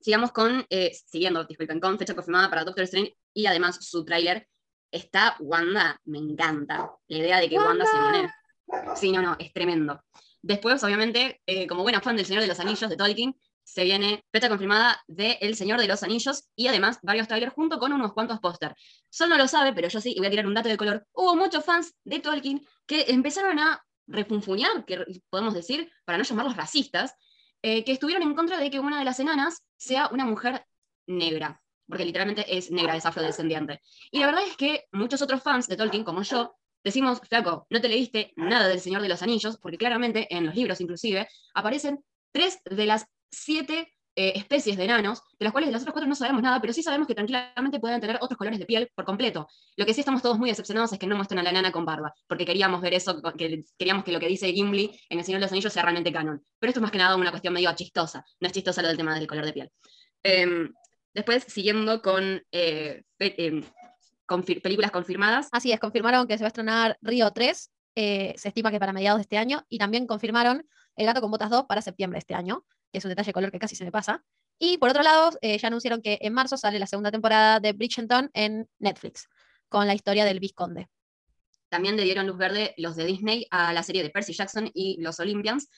Sigamos 0.00 0.30
con, 0.30 0.66
eh, 0.68 0.92
siguiendo, 1.06 1.44
disculpen, 1.44 1.80
con 1.80 1.98
fecha 1.98 2.14
confirmada 2.14 2.50
para 2.50 2.64
Doctor 2.64 2.84
Strange 2.84 3.16
y 3.32 3.46
además 3.46 3.78
su 3.80 4.04
tráiler 4.04 4.46
está 4.90 5.36
Wanda, 5.40 5.98
me 6.04 6.18
encanta. 6.18 6.92
La 7.08 7.18
idea 7.18 7.40
de 7.40 7.48
que 7.48 7.56
Wanda, 7.56 7.86
se 7.86 7.96
¡Wanda! 7.96 8.34
pone. 8.68 8.96
Sí, 8.96 9.12
no, 9.12 9.22
no, 9.22 9.34
es 9.38 9.50
tremendo. 9.54 10.04
Después, 10.42 10.84
obviamente, 10.84 11.40
eh, 11.46 11.66
como 11.66 11.82
buena 11.82 12.02
fan 12.02 12.16
del 12.16 12.26
Señor 12.26 12.42
de 12.42 12.48
los 12.48 12.60
Anillos 12.60 12.90
de 12.90 12.96
Tolkien, 12.96 13.34
se 13.68 13.84
viene 13.84 14.24
fecha 14.32 14.48
confirmada 14.48 15.02
de 15.06 15.32
El 15.42 15.54
Señor 15.54 15.78
de 15.78 15.86
los 15.86 16.02
Anillos 16.02 16.48
y 16.56 16.68
además 16.68 16.98
varios 17.02 17.28
trailers 17.28 17.52
junto 17.52 17.78
con 17.78 17.92
unos 17.92 18.14
cuantos 18.14 18.40
póster. 18.40 18.74
Sol 19.10 19.28
no 19.28 19.36
lo 19.36 19.46
sabe, 19.46 19.74
pero 19.74 19.88
yo 19.88 20.00
sí, 20.00 20.14
y 20.16 20.18
voy 20.18 20.28
a 20.28 20.30
tirar 20.30 20.46
un 20.46 20.54
dato 20.54 20.70
de 20.70 20.78
color. 20.78 21.06
Hubo 21.12 21.36
muchos 21.36 21.64
fans 21.66 21.94
de 22.02 22.18
Tolkien 22.18 22.66
que 22.86 23.04
empezaron 23.08 23.58
a 23.58 23.84
refunfuñar, 24.06 24.86
que 24.86 25.04
podemos 25.28 25.52
decir, 25.52 25.92
para 26.06 26.16
no 26.16 26.24
llamarlos 26.24 26.56
racistas, 26.56 27.14
eh, 27.60 27.84
que 27.84 27.92
estuvieron 27.92 28.22
en 28.22 28.34
contra 28.34 28.58
de 28.58 28.70
que 28.70 28.80
una 28.80 28.98
de 28.98 29.04
las 29.04 29.20
enanas 29.20 29.62
sea 29.76 30.08
una 30.12 30.24
mujer 30.24 30.64
negra, 31.06 31.60
porque 31.86 32.06
literalmente 32.06 32.56
es 32.56 32.70
negra, 32.70 32.96
es 32.96 33.04
afrodescendiente. 33.04 33.82
Y 34.10 34.20
la 34.20 34.26
verdad 34.26 34.44
es 34.48 34.56
que 34.56 34.86
muchos 34.92 35.20
otros 35.20 35.42
fans 35.42 35.68
de 35.68 35.76
Tolkien, 35.76 36.04
como 36.04 36.22
yo, 36.22 36.56
decimos, 36.82 37.20
flaco, 37.20 37.66
no 37.68 37.82
te 37.82 37.88
leíste 37.90 38.32
nada 38.36 38.66
del 38.66 38.80
Señor 38.80 39.02
de 39.02 39.10
los 39.10 39.22
Anillos, 39.22 39.58
porque 39.58 39.76
claramente 39.76 40.26
en 40.34 40.46
los 40.46 40.54
libros 40.54 40.80
inclusive 40.80 41.28
aparecen 41.52 42.02
tres 42.32 42.60
de 42.64 42.86
las 42.86 43.06
siete 43.30 43.94
eh, 44.16 44.32
especies 44.34 44.76
de 44.76 44.84
enanos, 44.84 45.22
de 45.38 45.44
las 45.44 45.52
cuales 45.52 45.68
de 45.68 45.72
las 45.72 45.82
otras 45.82 45.92
cuatro 45.92 46.08
no 46.08 46.14
sabemos 46.16 46.42
nada, 46.42 46.60
pero 46.60 46.72
sí 46.72 46.82
sabemos 46.82 47.06
que 47.06 47.14
tranquilamente 47.14 47.78
pueden 47.78 48.00
tener 48.00 48.18
otros 48.20 48.36
colores 48.36 48.58
de 48.58 48.66
piel 48.66 48.90
por 48.94 49.04
completo. 49.04 49.46
Lo 49.76 49.86
que 49.86 49.94
sí 49.94 50.00
estamos 50.00 50.22
todos 50.22 50.38
muy 50.38 50.48
decepcionados 50.50 50.92
es 50.92 50.98
que 50.98 51.06
no 51.06 51.14
muestren 51.14 51.38
a 51.38 51.42
la 51.44 51.50
enana 51.50 51.70
con 51.70 51.84
barba, 51.84 52.12
porque 52.26 52.44
queríamos 52.44 52.80
ver 52.80 52.94
eso, 52.94 53.22
que 53.36 53.62
queríamos 53.78 54.02
que 54.04 54.10
lo 54.10 54.18
que 54.18 54.26
dice 54.26 54.52
Gimli 54.52 54.90
en 55.08 55.18
El 55.20 55.24
Señor 55.24 55.38
de 55.40 55.44
los 55.46 55.52
Anillos 55.52 55.72
sea 55.72 55.82
realmente 55.84 56.10
canon. 56.12 56.42
Pero 56.58 56.70
esto 56.70 56.80
es 56.80 56.82
más 56.82 56.90
que 56.90 56.98
nada 56.98 57.14
una 57.14 57.30
cuestión 57.30 57.54
medio 57.54 57.72
chistosa, 57.76 58.24
no 58.40 58.46
es 58.48 58.52
chistosa 58.52 58.82
lo 58.82 58.88
del 58.88 58.96
tema 58.96 59.14
del 59.14 59.28
color 59.28 59.44
de 59.46 59.52
piel. 59.52 59.70
Em, 60.24 60.72
después, 61.14 61.44
siguiendo 61.46 62.02
con, 62.02 62.42
eh, 62.50 63.02
em, 63.20 63.62
confir- 64.26 64.60
películas 64.62 64.90
confirmadas, 64.90 65.48
Así 65.52 65.70
es, 65.70 65.78
confirmaron 65.78 66.26
que 66.26 66.36
se 66.36 66.42
va 66.42 66.46
a 66.46 66.48
estrenar 66.48 66.98
Río 67.02 67.30
3, 67.30 67.70
eh, 67.94 68.34
se 68.36 68.48
estima 68.48 68.72
que 68.72 68.80
para 68.80 68.92
mediados 68.92 69.18
de 69.18 69.22
este 69.22 69.38
año, 69.38 69.64
y 69.68 69.78
también 69.78 70.08
confirmaron 70.08 70.66
El 70.98 71.06
gato 71.06 71.20
con 71.20 71.30
botas 71.30 71.48
2 71.48 71.66
para 71.66 71.80
septiembre 71.80 72.16
de 72.16 72.20
este 72.20 72.34
año, 72.34 72.66
que 72.92 72.98
es 72.98 73.04
un 73.04 73.10
detalle 73.10 73.28
de 73.28 73.32
color 73.32 73.52
que 73.52 73.60
casi 73.60 73.76
se 73.76 73.84
me 73.84 73.92
pasa. 73.92 74.24
Y 74.58 74.78
por 74.78 74.90
otro 74.90 75.04
lado, 75.04 75.30
eh, 75.42 75.56
ya 75.56 75.68
anunciaron 75.68 76.02
que 76.02 76.18
en 76.20 76.34
marzo 76.34 76.56
sale 76.56 76.80
la 76.80 76.88
segunda 76.88 77.12
temporada 77.12 77.60
de 77.60 77.72
Bridgerton 77.72 78.30
en 78.34 78.68
Netflix, 78.80 79.28
con 79.68 79.86
la 79.86 79.94
historia 79.94 80.24
del 80.24 80.40
Visconde. 80.40 80.88
también 81.68 81.96
le 81.96 82.02
dieron 82.02 82.26
luz 82.26 82.36
verde 82.36 82.74
los 82.78 82.96
de 82.96 83.04
Disney 83.04 83.46
a 83.50 83.72
la 83.72 83.84
serie 83.84 84.02
de 84.02 84.10
Percy 84.10 84.32
Jackson 84.32 84.70
y 84.74 85.00
los 85.00 85.20
Olympians. 85.20 85.68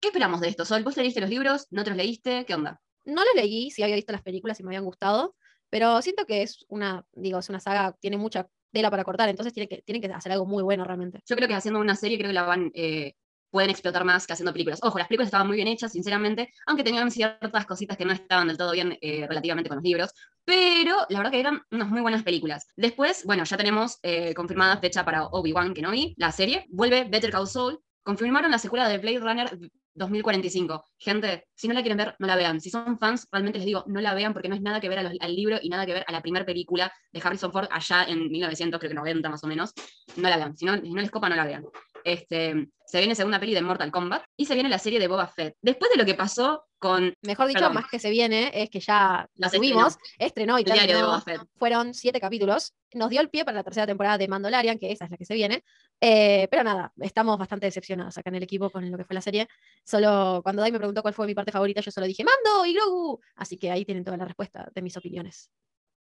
¿Qué 0.00 0.08
esperamos 0.08 0.40
de 0.40 0.48
esto, 0.48 0.64
Sol? 0.64 0.82
¿Vos 0.82 0.96
te 0.96 1.02
leíste 1.02 1.20
los 1.20 1.30
libros? 1.30 1.68
¿No 1.70 1.84
te 1.84 1.90
los 1.90 1.96
leíste? 1.96 2.44
¿Qué 2.44 2.54
onda? 2.54 2.80
No 3.04 3.22
lo 3.22 3.34
leí, 3.36 3.70
sí 3.70 3.84
había 3.84 3.94
visto 3.94 4.12
las 4.12 4.22
películas 4.22 4.58
y 4.58 4.64
me 4.64 4.70
habían 4.70 4.84
gustado, 4.84 5.36
pero 5.70 6.02
siento 6.02 6.26
que 6.26 6.42
es 6.42 6.64
una, 6.68 7.04
digo, 7.12 7.38
es 7.38 7.48
una 7.48 7.60
saga, 7.60 7.94
tiene 8.00 8.16
mucha 8.16 8.48
tela 8.72 8.90
para 8.90 9.04
cortar, 9.04 9.28
entonces 9.28 9.52
tiene 9.52 9.68
que, 9.68 9.82
tienen 9.82 10.02
que 10.02 10.12
hacer 10.12 10.32
algo 10.32 10.44
muy 10.44 10.64
bueno 10.64 10.82
realmente. 10.82 11.20
Yo 11.24 11.36
creo 11.36 11.46
que 11.46 11.54
haciendo 11.54 11.78
una 11.78 11.94
serie 11.94 12.18
creo 12.18 12.30
que 12.30 12.34
la 12.34 12.42
van, 12.42 12.72
eh, 12.74 13.14
pueden 13.50 13.70
explotar 13.70 14.04
más 14.04 14.26
que 14.26 14.32
haciendo 14.32 14.52
películas. 14.52 14.80
Ojo, 14.82 14.98
las 14.98 15.08
películas 15.08 15.28
estaban 15.28 15.46
muy 15.46 15.56
bien 15.56 15.68
hechas, 15.68 15.92
sinceramente, 15.92 16.50
aunque 16.66 16.84
tenían 16.84 17.10
ciertas 17.10 17.66
cositas 17.66 17.96
que 17.96 18.04
no 18.04 18.12
estaban 18.12 18.48
del 18.48 18.56
todo 18.58 18.72
bien 18.72 18.96
eh, 19.00 19.26
relativamente 19.28 19.68
con 19.68 19.76
los 19.76 19.84
libros, 19.84 20.10
pero 20.44 20.96
la 21.08 21.18
verdad 21.18 21.32
que 21.32 21.40
eran 21.40 21.60
unas 21.70 21.88
muy 21.88 22.00
buenas 22.00 22.22
películas. 22.22 22.66
Después, 22.76 23.24
bueno, 23.24 23.44
ya 23.44 23.56
tenemos 23.56 23.98
eh, 24.02 24.34
confirmada 24.34 24.76
fecha 24.78 25.04
para 25.04 25.26
Obi-Wan 25.26 25.74
Kenobi, 25.74 26.14
la 26.18 26.30
serie. 26.32 26.66
Vuelve 26.70 27.04
Better 27.04 27.30
Call 27.30 27.46
Saul. 27.48 27.78
Confirmaron 28.04 28.52
la 28.52 28.58
secuela 28.58 28.88
de 28.88 28.98
Blade 28.98 29.18
Runner 29.18 29.58
2045. 29.94 30.84
Gente, 30.98 31.48
si 31.54 31.66
no 31.66 31.74
la 31.74 31.80
quieren 31.80 31.96
ver, 31.98 32.14
no 32.20 32.26
la 32.28 32.36
vean. 32.36 32.60
Si 32.60 32.70
son 32.70 32.98
fans, 32.98 33.26
realmente 33.32 33.58
les 33.58 33.66
digo, 33.66 33.82
no 33.88 34.00
la 34.00 34.14
vean 34.14 34.32
porque 34.32 34.48
no 34.48 34.54
es 34.54 34.60
nada 34.62 34.80
que 34.80 34.88
ver 34.88 35.02
los- 35.02 35.14
al 35.18 35.34
libro 35.34 35.58
y 35.60 35.68
nada 35.68 35.84
que 35.86 35.92
ver 35.94 36.04
a 36.06 36.12
la 36.12 36.20
primera 36.22 36.44
película 36.46 36.92
de 37.12 37.20
Harrison 37.24 37.50
Ford 37.50 37.66
allá 37.70 38.04
en 38.04 38.30
1900, 38.30 38.78
creo 38.78 38.90
que 38.90 38.94
90 38.94 39.28
más 39.28 39.42
o 39.42 39.48
menos. 39.48 39.72
No 40.16 40.28
la 40.28 40.36
vean. 40.36 40.56
Si 40.56 40.64
no, 40.64 40.76
si 40.80 40.90
no 40.92 41.00
les 41.00 41.10
copa, 41.10 41.28
no 41.28 41.34
la 41.36 41.44
vean. 41.46 41.64
Este, 42.06 42.68
se 42.86 42.98
viene 42.98 43.16
segunda 43.16 43.40
peli 43.40 43.52
de 43.52 43.62
Mortal 43.62 43.90
Kombat 43.90 44.22
y 44.36 44.46
se 44.46 44.54
viene 44.54 44.68
la 44.68 44.78
serie 44.78 45.00
de 45.00 45.08
Boba 45.08 45.26
Fett. 45.26 45.56
Después 45.60 45.90
de 45.90 45.96
lo 45.96 46.04
que 46.04 46.14
pasó 46.14 46.64
con 46.78 47.12
Mejor 47.22 47.48
dicho, 47.48 47.58
Perdón. 47.58 47.74
más 47.74 47.90
que 47.90 47.98
se 47.98 48.10
viene, 48.10 48.52
es 48.54 48.70
que 48.70 48.78
ya 48.78 49.28
La 49.34 49.48
la 49.48 49.50
tuvimos, 49.50 49.96
estrenó 50.16 50.56
y 50.60 50.62
el 50.62 50.70
diario 50.70 50.98
de. 50.98 51.02
Boba 51.02 51.20
Fett. 51.20 51.40
Fueron 51.58 51.94
siete 51.94 52.20
capítulos. 52.20 52.74
Nos 52.94 53.10
dio 53.10 53.20
el 53.20 53.28
pie 53.28 53.44
para 53.44 53.56
la 53.56 53.64
tercera 53.64 53.88
temporada 53.88 54.18
de 54.18 54.28
Mandalorian, 54.28 54.78
que 54.78 54.92
esa 54.92 55.06
es 55.06 55.10
la 55.10 55.16
que 55.16 55.24
se 55.24 55.34
viene. 55.34 55.64
Eh, 56.00 56.46
pero 56.48 56.62
nada, 56.62 56.92
estamos 57.00 57.36
bastante 57.38 57.66
decepcionados 57.66 58.16
acá 58.16 58.30
en 58.30 58.36
el 58.36 58.44
equipo 58.44 58.70
con 58.70 58.88
lo 58.88 58.96
que 58.96 59.04
fue 59.04 59.14
la 59.14 59.20
serie. 59.20 59.48
Solo 59.84 60.40
cuando 60.44 60.62
Dai 60.62 60.70
me 60.70 60.78
preguntó 60.78 61.02
cuál 61.02 61.12
fue 61.12 61.26
mi 61.26 61.34
parte 61.34 61.50
favorita, 61.50 61.80
yo 61.80 61.90
solo 61.90 62.06
dije 62.06 62.22
Mando 62.22 62.64
y 62.66 62.72
Grogu. 62.72 63.20
Así 63.34 63.58
que 63.58 63.72
ahí 63.72 63.84
tienen 63.84 64.04
toda 64.04 64.16
la 64.16 64.26
respuesta 64.26 64.68
de 64.72 64.82
mis 64.82 64.96
opiniones. 64.96 65.50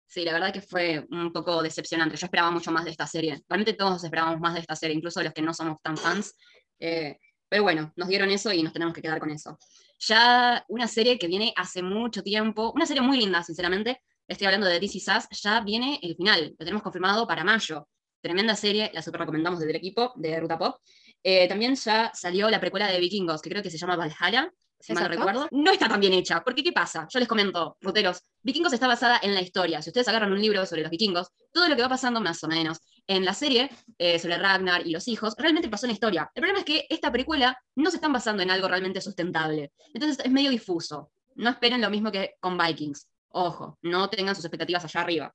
Sí, 0.06 0.24
la 0.24 0.32
verdad 0.32 0.52
que 0.52 0.60
fue 0.60 1.06
un 1.10 1.32
poco 1.32 1.62
decepcionante. 1.62 2.16
Yo 2.16 2.26
esperaba 2.26 2.50
mucho 2.50 2.70
más 2.70 2.84
de 2.84 2.90
esta 2.90 3.06
serie. 3.06 3.42
Realmente 3.48 3.72
todos 3.72 4.04
esperábamos 4.04 4.40
más 4.40 4.54
de 4.54 4.60
esta 4.60 4.76
serie, 4.76 4.96
incluso 4.96 5.22
los 5.22 5.32
que 5.32 5.42
no 5.42 5.52
somos 5.52 5.78
tan 5.82 5.96
fans. 5.96 6.34
Eh, 6.78 7.18
pero 7.48 7.62
bueno, 7.62 7.92
nos 7.96 8.08
dieron 8.08 8.30
eso 8.30 8.52
y 8.52 8.62
nos 8.62 8.72
tenemos 8.72 8.94
que 8.94 9.02
quedar 9.02 9.18
con 9.18 9.30
eso. 9.30 9.58
Ya 10.00 10.64
una 10.68 10.88
serie 10.88 11.18
que 11.18 11.26
viene 11.26 11.52
hace 11.56 11.82
mucho 11.82 12.22
tiempo, 12.22 12.72
una 12.74 12.86
serie 12.86 13.02
muy 13.02 13.18
linda, 13.18 13.42
sinceramente, 13.42 14.02
estoy 14.26 14.46
hablando 14.46 14.66
de 14.66 14.80
DC 14.80 15.00
Sass, 15.00 15.28
ya 15.30 15.60
viene 15.60 15.98
el 16.02 16.16
final, 16.16 16.50
lo 16.50 16.56
tenemos 16.56 16.82
confirmado 16.82 17.26
para 17.26 17.44
mayo. 17.44 17.88
Tremenda 18.20 18.56
serie, 18.56 18.90
la 18.94 19.02
super 19.02 19.20
recomendamos 19.20 19.60
desde 19.60 19.70
el 19.70 19.76
equipo 19.76 20.12
de 20.16 20.40
Ruta 20.40 20.58
Pop. 20.58 20.76
Eh, 21.22 21.46
también 21.48 21.74
ya 21.74 22.10
salió 22.14 22.50
la 22.50 22.60
precuela 22.60 22.86
de 22.86 22.98
Vikingos, 22.98 23.40
que 23.40 23.50
creo 23.50 23.62
que 23.62 23.70
se 23.70 23.78
llama 23.78 23.96
Valhalla, 23.96 24.50
mal 24.92 25.08
recuerdo. 25.08 25.48
No 25.50 25.70
está 25.70 25.88
tan 25.88 26.00
bien 26.00 26.12
hecha, 26.12 26.42
porque 26.44 26.62
¿qué 26.62 26.72
pasa? 26.72 27.06
Yo 27.08 27.18
les 27.18 27.28
comento, 27.28 27.78
ruteros, 27.80 28.22
Vikingos 28.42 28.74
está 28.74 28.86
basada 28.86 29.18
en 29.22 29.34
la 29.34 29.40
historia. 29.40 29.80
Si 29.80 29.88
ustedes 29.88 30.06
agarran 30.08 30.30
un 30.30 30.40
libro 30.40 30.66
sobre 30.66 30.82
los 30.82 30.90
vikingos, 30.90 31.28
todo 31.50 31.66
lo 31.68 31.76
que 31.76 31.82
va 31.82 31.88
pasando 31.88 32.20
más 32.20 32.44
o 32.44 32.48
menos 32.48 32.78
en 33.06 33.24
la 33.24 33.32
serie 33.32 33.70
eh, 33.96 34.18
sobre 34.18 34.36
Ragnar 34.36 34.86
y 34.86 34.90
los 34.90 35.08
hijos, 35.08 35.34
realmente 35.38 35.70
pasó 35.70 35.86
en 35.86 35.90
la 35.90 35.94
historia. 35.94 36.30
El 36.34 36.42
problema 36.42 36.58
es 36.58 36.64
que 36.66 36.86
esta 36.90 37.10
precuela 37.10 37.56
no 37.76 37.90
se 37.90 37.96
están 37.96 38.12
basando 38.12 38.42
en 38.42 38.50
algo 38.50 38.68
realmente 38.68 39.00
sustentable. 39.00 39.72
Entonces 39.94 40.22
es 40.22 40.30
medio 40.30 40.50
difuso. 40.50 41.10
No 41.36 41.50
esperen 41.50 41.80
lo 41.80 41.88
mismo 41.88 42.12
que 42.12 42.34
con 42.38 42.58
Vikings. 42.58 43.08
Ojo, 43.30 43.78
no 43.82 44.10
tengan 44.10 44.34
sus 44.34 44.44
expectativas 44.44 44.84
allá 44.84 45.00
arriba. 45.00 45.34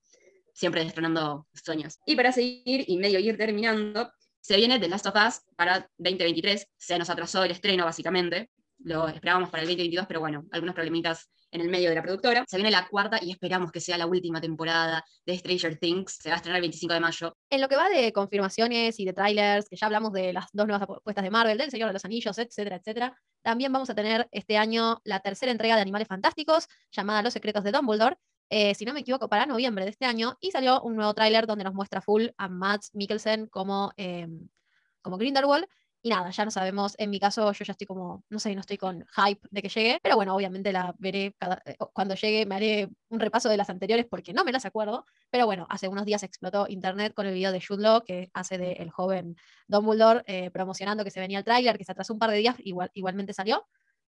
Siempre 0.54 0.84
destronando 0.84 1.48
sueños. 1.54 1.98
Y 2.06 2.16
para 2.16 2.32
seguir 2.32 2.86
y 2.88 2.98
medio 2.98 3.20
ir 3.20 3.38
terminando, 3.38 4.12
se 4.40 4.56
viene 4.56 4.80
The 4.80 4.88
Last 4.88 5.08
of 5.08 5.16
Us 5.16 5.42
para 5.56 5.90
2023. 5.98 6.68
Se 6.78 6.98
nos 6.98 7.10
atrasó 7.10 7.44
el 7.44 7.52
estreno, 7.52 7.86
básicamente. 7.86 8.50
Lo 8.80 9.08
esperábamos 9.08 9.50
para 9.50 9.64
el 9.64 9.68
2022, 9.68 10.08
pero 10.08 10.20
bueno, 10.20 10.46
algunos 10.52 10.74
problemitas 10.74 11.30
en 11.52 11.62
el 11.62 11.70
medio 11.70 11.90
de 11.90 11.96
la 11.96 12.04
productora. 12.04 12.46
Se 12.48 12.58
viene 12.58 12.72
la 12.72 12.88
cuarta 12.88 13.20
y 13.22 13.32
esperamos 13.32 13.72
que 13.72 13.80
sea 13.80 13.98
la 13.98 14.06
última 14.06 14.40
temporada 14.40 15.04
de 15.26 15.38
Stranger 15.38 15.78
Things. 15.78 16.18
Se 16.22 16.30
va 16.30 16.36
a 16.36 16.38
estrenar 16.38 16.58
el 16.58 16.62
25 16.62 16.94
de 16.94 17.00
mayo. 17.00 17.38
En 17.50 17.62
lo 17.62 17.68
que 17.68 17.76
va 17.76 17.90
de 17.90 18.14
confirmaciones 18.14 19.00
y 19.00 19.06
de 19.06 19.14
trailers, 19.14 19.68
que 19.68 19.76
ya 19.76 19.88
hablamos 19.88 20.14
de 20.14 20.34
las 20.34 20.46
dos 20.54 20.68
nuevas 20.68 20.84
apuestas 20.84 21.24
de 21.24 21.30
Marvel, 21.30 21.58
del 21.58 21.72
Señor 21.72 21.90
de 21.90 21.94
los 21.94 22.06
Anillos, 22.06 22.38
etcétera, 22.38 22.78
etcétera, 22.78 23.18
también 23.42 23.74
vamos 23.74 23.90
a 23.90 23.96
tener 23.96 24.28
este 24.32 24.58
año 24.58 25.02
la 25.04 25.20
tercera 25.20 25.52
entrega 25.52 25.76
de 25.76 25.82
Animales 25.82 26.08
Fantásticos, 26.08 26.68
llamada 26.92 27.22
Los 27.22 27.34
Secretos 27.34 27.64
de 27.64 27.72
Dumbledore, 27.72 28.18
eh, 28.50 28.74
si 28.74 28.84
no 28.86 28.94
me 28.94 29.02
equivoco, 29.02 29.30
para 29.30 29.46
noviembre 29.46 29.86
de 29.86 29.92
este 29.92 30.06
año, 30.06 30.38
y 30.40 30.52
salió 30.52 30.82
un 30.82 30.96
nuevo 30.96 31.14
tráiler 31.14 31.46
donde 31.46 31.64
nos 31.64 31.74
muestra 31.74 32.02
full 32.02 32.28
a 32.38 32.48
Mads 32.48 32.92
Mikkelsen 32.94 33.48
como, 33.48 33.92
eh, 33.98 34.28
como 35.02 35.18
Grindelwald. 35.18 35.66
Y 36.02 36.10
nada, 36.10 36.30
ya 36.30 36.46
no 36.46 36.52
sabemos, 36.52 36.96
en 36.98 37.10
mi 37.10 37.20
caso 37.20 37.52
yo 37.52 37.66
ya 37.66 37.74
estoy 37.74 37.86
como, 37.86 38.24
no 38.30 38.40
sé, 38.40 38.56
no 38.56 38.62
estoy 38.62 38.78
con 38.78 39.06
hype 39.18 39.42
de 39.52 39.62
que 39.62 39.68
llegue, 39.68 40.00
pero 40.02 40.16
bueno, 40.16 40.34
obviamente 40.34 40.72
la 40.72 40.96
veré 40.98 41.36
cada- 41.38 41.62
eh, 41.66 41.76
cuando 41.94 42.16
llegue, 42.16 42.46
me 42.46 42.56
haré 42.56 42.90
un 43.10 43.20
repaso 43.20 43.50
de 43.50 43.58
las 43.58 43.70
anteriores 43.70 44.06
porque 44.10 44.32
no 44.34 44.46
me 44.46 44.54
las 44.54 44.66
acuerdo, 44.66 45.06
pero 45.30 45.46
bueno, 45.46 45.68
hace 45.70 45.90
unos 45.90 46.06
días 46.06 46.24
explotó 46.24 46.68
internet 46.70 47.14
con 47.14 47.26
el 47.26 47.34
video 47.34 47.52
de 47.52 47.62
Jude 47.62 48.02
que 48.06 48.30
hace 48.34 48.58
de 48.58 48.74
el 48.74 48.92
joven 48.92 49.36
Dumbledore, 49.68 50.24
eh, 50.26 50.52
promocionando 50.52 51.04
que 51.04 51.12
se 51.12 51.20
venía 51.20 51.40
el 51.40 51.44
tráiler, 51.44 51.78
que 51.78 51.84
se 51.84 51.92
atrasó 51.92 52.14
un 52.14 52.20
par 52.20 52.32
de 52.32 52.38
días, 52.38 52.56
igual, 52.60 52.92
igualmente 52.94 53.34
salió. 53.34 53.68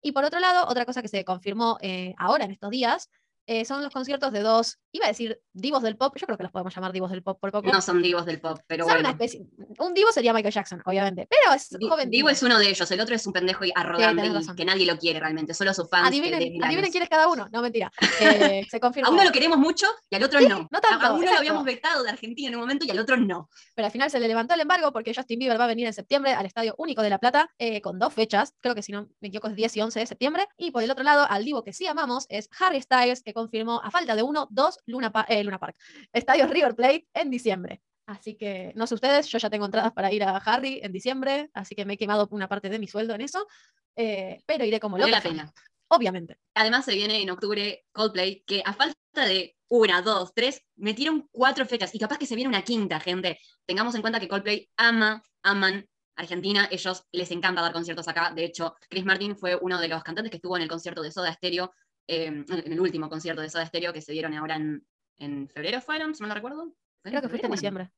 Y 0.02 0.12
por 0.12 0.24
otro 0.26 0.40
lado, 0.40 0.68
otra 0.68 0.86
cosa 0.86 1.02
que 1.02 1.08
se 1.08 1.24
confirmó 1.26 1.78
eh, 1.82 2.14
ahora 2.18 2.46
en 2.46 2.52
estos 2.52 2.70
días 2.72 3.10
eh, 3.48 3.66
son 3.66 3.82
los 3.84 3.92
conciertos 3.94 4.32
de 4.32 4.42
dos, 4.42 4.80
iba 4.92 5.06
a 5.06 5.10
decir 5.10 5.40
divos 5.54 5.84
del 5.84 5.98
pop, 5.98 6.16
yo 6.18 6.26
creo 6.26 6.38
que 6.38 6.44
los 6.44 6.52
podemos 6.52 6.74
llamar 6.76 6.92
divos 6.94 7.12
del 7.12 7.24
pop 7.24 7.40
por 7.40 7.52
poco. 7.52 7.72
No 7.72 7.82
son 7.82 8.02
divos 8.02 8.26
del 8.26 8.40
pop, 8.40 8.60
pero 8.68 8.86
Son 8.86 8.94
bueno. 8.96 9.10
especie- 9.10 9.46
un 9.80 9.94
divo 9.94 10.12
sería 10.12 10.34
Michael 10.34 10.54
Jackson, 10.54 10.82
obviamente, 10.86 11.28
pero 11.30 11.54
es 11.56 11.70
Di- 11.70 11.88
joven. 11.88 12.10
Divo 12.10 12.30
es 12.30 12.42
uno 12.44 12.58
de 12.60 12.70
ellos, 12.70 12.90
el 12.92 13.00
otro 13.02 13.16
es 13.16 13.26
un 13.28 13.34
pendejo 13.34 13.66
y 13.66 13.72
arrogante 13.76 14.26
y 14.28 14.56
que 14.56 14.66
nadie 14.66 14.86
lo 14.86 14.98
quiere 14.98 15.20
realmente, 15.20 15.54
solo 15.54 15.74
sus 15.74 15.90
fans. 15.90 16.08
Adivinen, 16.08 16.64
adivinen 16.64 16.92
quién 16.92 17.04
es 17.04 17.10
cada 17.10 17.28
uno. 17.28 17.48
No, 17.52 17.62
mentira. 17.62 17.92
Eh, 18.20 18.66
se 18.70 18.80
confirmó. 18.80 19.10
A 19.10 19.12
uno 19.12 19.24
lo 19.24 19.32
queremos 19.32 19.58
mucho 19.58 19.88
y 20.10 20.16
al 20.16 20.24
otro 20.24 20.40
Sí, 20.40 20.48
no. 20.48 20.68
no 20.72 20.80
tanto, 20.82 21.06
a 21.06 21.12
uno 21.12 21.22
exacto. 21.24 21.34
lo 21.34 21.38
habíamos 21.40 21.64
vetado 21.66 22.04
de 22.04 22.10
Argentina 22.10 22.50
en 22.50 22.56
un 22.56 22.62
momento 22.62 22.86
y 22.86 22.92
al 22.92 23.00
otro 23.00 23.18
no. 23.18 23.50
Pero 23.76 23.86
al 23.86 23.92
final 23.92 24.10
se 24.10 24.20
le 24.20 24.28
levantó 24.28 24.54
el 24.54 24.62
embargo 24.62 24.92
porque 24.94 25.14
Justin 25.14 25.40
Bieber 25.40 25.60
va 25.60 25.66
a 25.66 25.68
venir 25.68 25.88
en 25.88 25.94
septiembre 25.94 26.34
al 26.34 26.46
Estadio 26.46 26.76
Único 26.78 27.02
de 27.02 27.10
La 27.10 27.20
Plata 27.20 27.50
eh, 27.58 27.82
con 27.82 28.00
dos 28.00 28.14
fechas, 28.14 28.54
creo 28.62 28.76
que 28.76 28.82
si 28.84 28.92
no 28.92 29.08
me 29.22 29.28
equivoco 29.28 29.48
es 29.50 29.56
10 29.56 29.78
y 29.78 29.82
11 29.82 30.00
de 30.00 30.06
septiembre. 30.06 30.48
Y 30.58 30.72
por 30.72 30.84
el 30.84 30.92
otro 30.92 31.04
lado, 31.04 31.26
al 31.30 31.44
divo 31.46 31.64
que 31.64 31.74
sí 31.74 31.88
amamos 31.88 32.26
es 32.30 32.50
Harry 32.60 32.82
Styles, 32.82 33.22
que 33.24 33.33
confirmó 33.34 33.82
a 33.84 33.92
falta 33.92 34.16
de 34.16 34.24
uno, 34.24 34.48
dos 34.52 34.80
Luna, 34.86 35.12
Pa- 35.12 35.26
eh, 35.28 35.44
Luna 35.44 35.60
Park, 35.60 35.76
Estadio 36.12 36.48
River 36.48 36.76
Plate 36.76 37.08
en 37.14 37.30
diciembre. 37.30 37.82
Así 38.06 38.36
que 38.36 38.74
no 38.76 38.86
sé 38.86 38.96
ustedes, 38.96 39.28
yo 39.28 39.38
ya 39.38 39.50
tengo 39.50 39.66
entradas 39.66 39.94
para 39.94 40.12
ir 40.12 40.24
a 40.24 40.36
Harry 40.38 40.82
en 40.84 40.92
diciembre, 40.92 41.50
así 41.54 41.74
que 41.74 41.86
me 41.86 41.94
he 41.94 41.98
quemado 41.98 42.28
una 42.32 42.48
parte 42.50 42.70
de 42.70 42.78
mi 42.80 42.88
sueldo 42.88 43.16
en 43.16 43.22
eso, 43.22 43.48
eh, 43.96 44.42
pero 44.46 44.66
iré 44.66 44.80
como 44.80 44.98
Vale 44.98 45.08
loca. 45.12 45.18
la 45.24 45.30
pena. 45.30 45.54
Obviamente. 45.90 46.38
Además 46.56 46.86
se 46.86 46.96
viene 46.96 47.22
en 47.22 47.30
octubre 47.30 47.86
Coldplay, 47.92 48.44
que 48.46 48.62
a 48.66 48.74
falta 48.74 48.96
de 49.26 49.56
una, 49.70 50.02
dos, 50.02 50.34
tres, 50.34 50.62
metieron 50.76 51.28
cuatro 51.32 51.66
fechas 51.66 51.94
y 51.96 52.00
capaz 52.00 52.18
que 52.18 52.26
se 52.26 52.36
viene 52.36 52.50
una 52.50 52.64
quinta, 52.64 53.00
gente. 53.00 53.40
Tengamos 53.66 53.94
en 53.96 54.02
cuenta 54.02 54.20
que 54.20 54.28
Coldplay 54.28 54.70
ama, 54.76 55.22
aman 55.44 55.88
Argentina, 56.16 56.68
ellos 56.72 57.06
les 57.12 57.32
encanta 57.32 57.62
dar 57.62 57.74
conciertos 57.74 58.08
acá. 58.08 58.32
De 58.36 58.44
hecho, 58.46 58.76
Chris 58.90 59.06
Martin 59.06 59.36
fue 59.38 59.56
uno 59.56 59.80
de 59.80 59.88
los 59.88 60.04
cantantes 60.04 60.30
que 60.32 60.38
estuvo 60.38 60.56
en 60.58 60.64
el 60.64 60.70
concierto 60.70 61.02
de 61.02 61.12
Soda 61.12 61.32
Stereo, 61.34 61.72
eh, 62.08 62.26
en 62.26 62.72
el 62.74 62.80
último 62.80 63.10
concierto 63.10 63.42
de 63.42 63.50
Soda 63.50 63.66
Stereo 63.66 63.94
que 63.94 64.02
se 64.02 64.12
dieron 64.12 64.34
ahora 64.34 64.56
en, 64.56 64.86
en 65.18 65.48
febrero, 65.50 65.82
¿fueron? 65.82 66.14
Si 66.16 66.22
no 66.22 66.28
lo 66.30 66.36
recuerdo. 66.36 66.74
¿Fue 67.02 67.12
Creo 67.12 67.22
que 67.22 67.30
fuiste 67.30 67.48
en 67.48 67.54
febrero? 67.54 67.56
diciembre. 67.56 67.92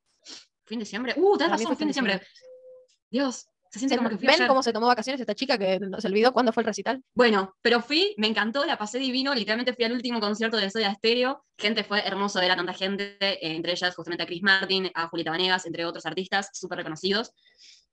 ¿Fue 0.64 0.74
en 0.74 0.80
diciembre? 0.80 1.14
Uh, 1.16 1.36
tenés 1.36 1.52
razón, 1.52 1.66
fue 1.66 1.74
en 1.76 1.82
en 1.82 1.88
diciembre. 1.88 2.20
Dios, 3.10 3.46
se 3.70 3.78
siente 3.78 3.94
Se- 3.94 3.98
como 3.98 4.08
que 4.10 4.16
fui 4.16 4.26
¿Ven 4.26 4.34
ayer. 4.34 4.48
cómo 4.48 4.62
se 4.62 4.72
tomó 4.72 4.86
vacaciones 4.86 5.20
esta 5.20 5.34
chica 5.34 5.56
que 5.58 5.78
no 5.78 6.00
se 6.00 6.08
olvidó 6.08 6.32
cuándo 6.32 6.52
fue 6.52 6.62
el 6.62 6.66
recital? 6.66 7.02
Bueno, 7.14 7.54
pero 7.62 7.80
fui, 7.80 8.14
me 8.18 8.26
encantó, 8.26 8.64
la 8.64 8.76
pasé 8.78 8.98
divino, 8.98 9.32
literalmente 9.34 9.74
fui 9.74 9.84
al 9.84 9.92
último 9.92 10.18
concierto 10.20 10.56
de 10.56 10.70
Soda 10.70 10.92
Stereo, 10.94 11.44
gente, 11.56 11.84
fue 11.84 12.00
hermoso 12.06 12.40
ver 12.40 12.50
a 12.50 12.56
tanta 12.56 12.74
gente, 12.74 13.16
eh, 13.20 13.38
entre 13.54 13.72
ellas 13.72 13.94
justamente 13.94 14.24
a 14.24 14.26
Chris 14.26 14.42
Martin, 14.42 14.90
a 14.94 15.08
Julieta 15.08 15.30
Vanegas, 15.30 15.66
entre 15.66 15.84
otros 15.84 16.04
artistas 16.06 16.50
súper 16.52 16.78
reconocidos. 16.78 17.32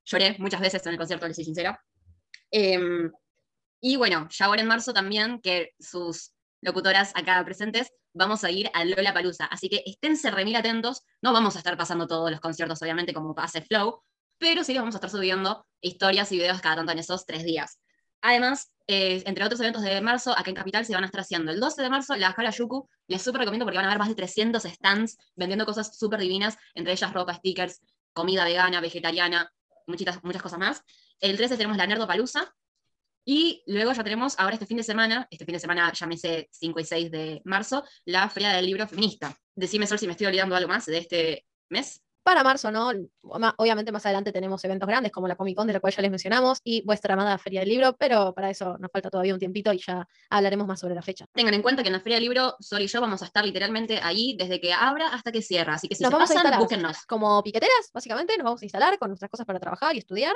Lloré 0.06 0.36
muchas 0.40 0.62
veces 0.62 0.86
en 0.86 0.94
el 0.94 0.98
concierto, 0.98 1.28
les 1.28 1.36
soy 1.36 1.46
sincera. 1.46 1.80
Em, 2.52 3.12
y 3.84 3.98
bueno, 3.98 4.30
ya 4.32 4.46
ahora 4.46 4.62
en 4.62 4.68
marzo 4.68 4.94
también, 4.94 5.42
que 5.42 5.72
sus 5.78 6.32
locutoras 6.62 7.12
acá 7.16 7.44
presentes, 7.44 7.92
vamos 8.14 8.46
a 8.46 8.50
ir 8.50 8.70
a 8.74 8.86
Lola 8.86 9.14
Palusa. 9.14 9.46
Así 9.46 9.68
que 9.68 9.84
esténse 9.86 10.32
remil 10.32 10.56
atentos. 10.56 11.02
No 11.22 11.34
vamos 11.34 11.56
a 11.56 11.58
estar 11.60 11.76
pasando 11.76 12.08
todos 12.08 12.32
los 12.32 12.40
conciertos, 12.40 12.82
obviamente, 12.82 13.14
como 13.14 13.36
hace 13.38 13.62
Flow, 13.62 14.02
pero 14.38 14.64
sí 14.64 14.72
les 14.72 14.82
vamos 14.82 14.96
a 14.96 15.00
estar 15.00 15.10
subiendo 15.10 15.66
historias 15.82 16.32
y 16.32 16.38
videos 16.38 16.62
cada 16.62 16.78
tanto 16.78 16.94
en 16.94 17.00
esos 17.00 17.26
tres 17.26 17.44
días. 17.44 17.80
Además, 18.22 18.72
eh, 18.88 19.22
entre 19.26 19.44
otros 19.44 19.60
eventos 19.60 19.82
de 19.82 20.00
marzo, 20.00 20.32
acá 20.32 20.50
en 20.50 20.56
Capital 20.56 20.86
se 20.86 20.94
van 20.94 21.04
a 21.04 21.08
estar 21.08 21.20
haciendo 21.20 21.52
el 21.52 21.60
12 21.60 21.82
de 21.82 21.90
marzo 21.90 22.16
la 22.16 22.30
Harajuku. 22.30 22.88
Les 23.08 23.22
súper 23.22 23.40
recomiendo 23.40 23.66
porque 23.66 23.78
van 23.78 23.86
a 23.86 23.90
haber 23.90 24.00
más 24.00 24.08
de 24.08 24.16
300 24.16 24.64
stands 24.64 25.18
vendiendo 25.36 25.66
cosas 25.66 25.98
súper 25.98 26.22
divinas, 26.22 26.58
entre 26.74 26.94
ellas 26.94 27.12
ropa, 27.12 27.34
stickers, 27.34 27.82
comida 28.14 28.46
vegana, 28.46 28.80
vegetariana, 28.80 29.52
muchitas- 29.88 30.24
muchas 30.24 30.42
cosas 30.42 30.60
más. 30.60 30.84
El 31.20 31.36
13 31.36 31.58
tenemos 31.58 31.76
la 31.76 31.86
Nerdopalusa. 31.86 32.56
Y 33.26 33.64
luego 33.68 33.94
ya 33.94 34.04
tenemos, 34.04 34.38
ahora 34.38 34.54
este 34.56 34.66
fin 34.66 34.78
de 34.78 34.84
semana, 34.84 35.28
este 35.32 35.46
fin 35.46 35.54
de 35.54 35.60
semana 35.60 35.92
llámese 35.94 36.50
5 36.52 36.80
y 36.80 36.84
6 36.86 37.12
de 37.12 37.42
marzo, 37.46 37.84
la 38.06 38.30
Feria 38.30 38.52
del 38.52 38.66
Libro 38.66 38.88
Feminista. 38.88 39.36
Decime, 39.56 39.88
Sol, 39.88 40.00
si 40.00 40.08
me 40.08 40.12
estoy 40.12 40.28
olvidando 40.28 40.56
algo 40.56 40.68
más 40.70 40.86
de 40.86 40.98
este 40.98 41.46
mes. 41.70 42.02
Para 42.26 42.42
marzo, 42.42 42.72
¿no? 42.72 42.90
Obviamente 43.58 43.92
más 43.92 44.06
adelante 44.06 44.32
tenemos 44.32 44.64
eventos 44.64 44.88
grandes 44.88 45.12
como 45.12 45.28
la 45.28 45.36
Comic 45.36 45.58
Con, 45.58 45.68
de 45.68 45.74
la 45.74 45.82
cual 45.82 45.92
ya 45.94 46.02
les 46.02 46.10
mencionamos, 46.10 46.60
y 46.64 46.82
vuestra 46.86 47.16
amada 47.16 47.38
Feria 47.38 47.60
del 47.60 47.68
Libro, 47.68 47.98
pero 47.98 48.34
para 48.34 48.50
eso 48.50 48.78
nos 48.78 48.90
falta 48.92 49.10
todavía 49.10 49.34
un 49.34 49.40
tiempito 49.42 49.74
y 49.74 49.80
ya 49.86 50.08
hablaremos 50.30 50.66
más 50.66 50.80
sobre 50.80 50.96
la 50.96 51.02
fecha. 51.02 51.26
Tengan 51.34 51.54
en 51.54 51.62
cuenta 51.62 51.82
que 51.84 51.90
en 51.90 51.94
la 51.94 52.00
Feria 52.00 52.16
del 52.16 52.24
Libro, 52.24 52.56
Sol 52.62 52.82
y 52.82 52.88
yo 52.88 53.02
vamos 53.02 53.22
a 53.22 53.26
estar 53.26 53.44
literalmente 53.44 54.00
ahí 54.02 54.38
desde 54.40 54.62
que 54.62 54.72
abra 54.72 55.10
hasta 55.10 55.34
que 55.34 55.42
cierra. 55.42 55.74
Así 55.74 55.90
que 55.90 55.96
si 55.96 56.04
Nos 56.04 56.12
se 56.12 56.14
vamos 56.14 56.30
a 56.30 56.34
pasan, 56.34 56.46
instalar. 56.46 56.60
búsquennos. 56.62 57.06
Como 57.06 57.44
piqueteras, 57.44 57.90
básicamente, 57.94 58.38
nos 58.38 58.46
vamos 58.46 58.62
a 58.62 58.66
instalar 58.66 58.98
con 58.98 59.10
nuestras 59.10 59.30
cosas 59.30 59.46
para 59.46 59.60
trabajar 59.60 59.94
y 59.94 60.00
estudiar. 60.00 60.34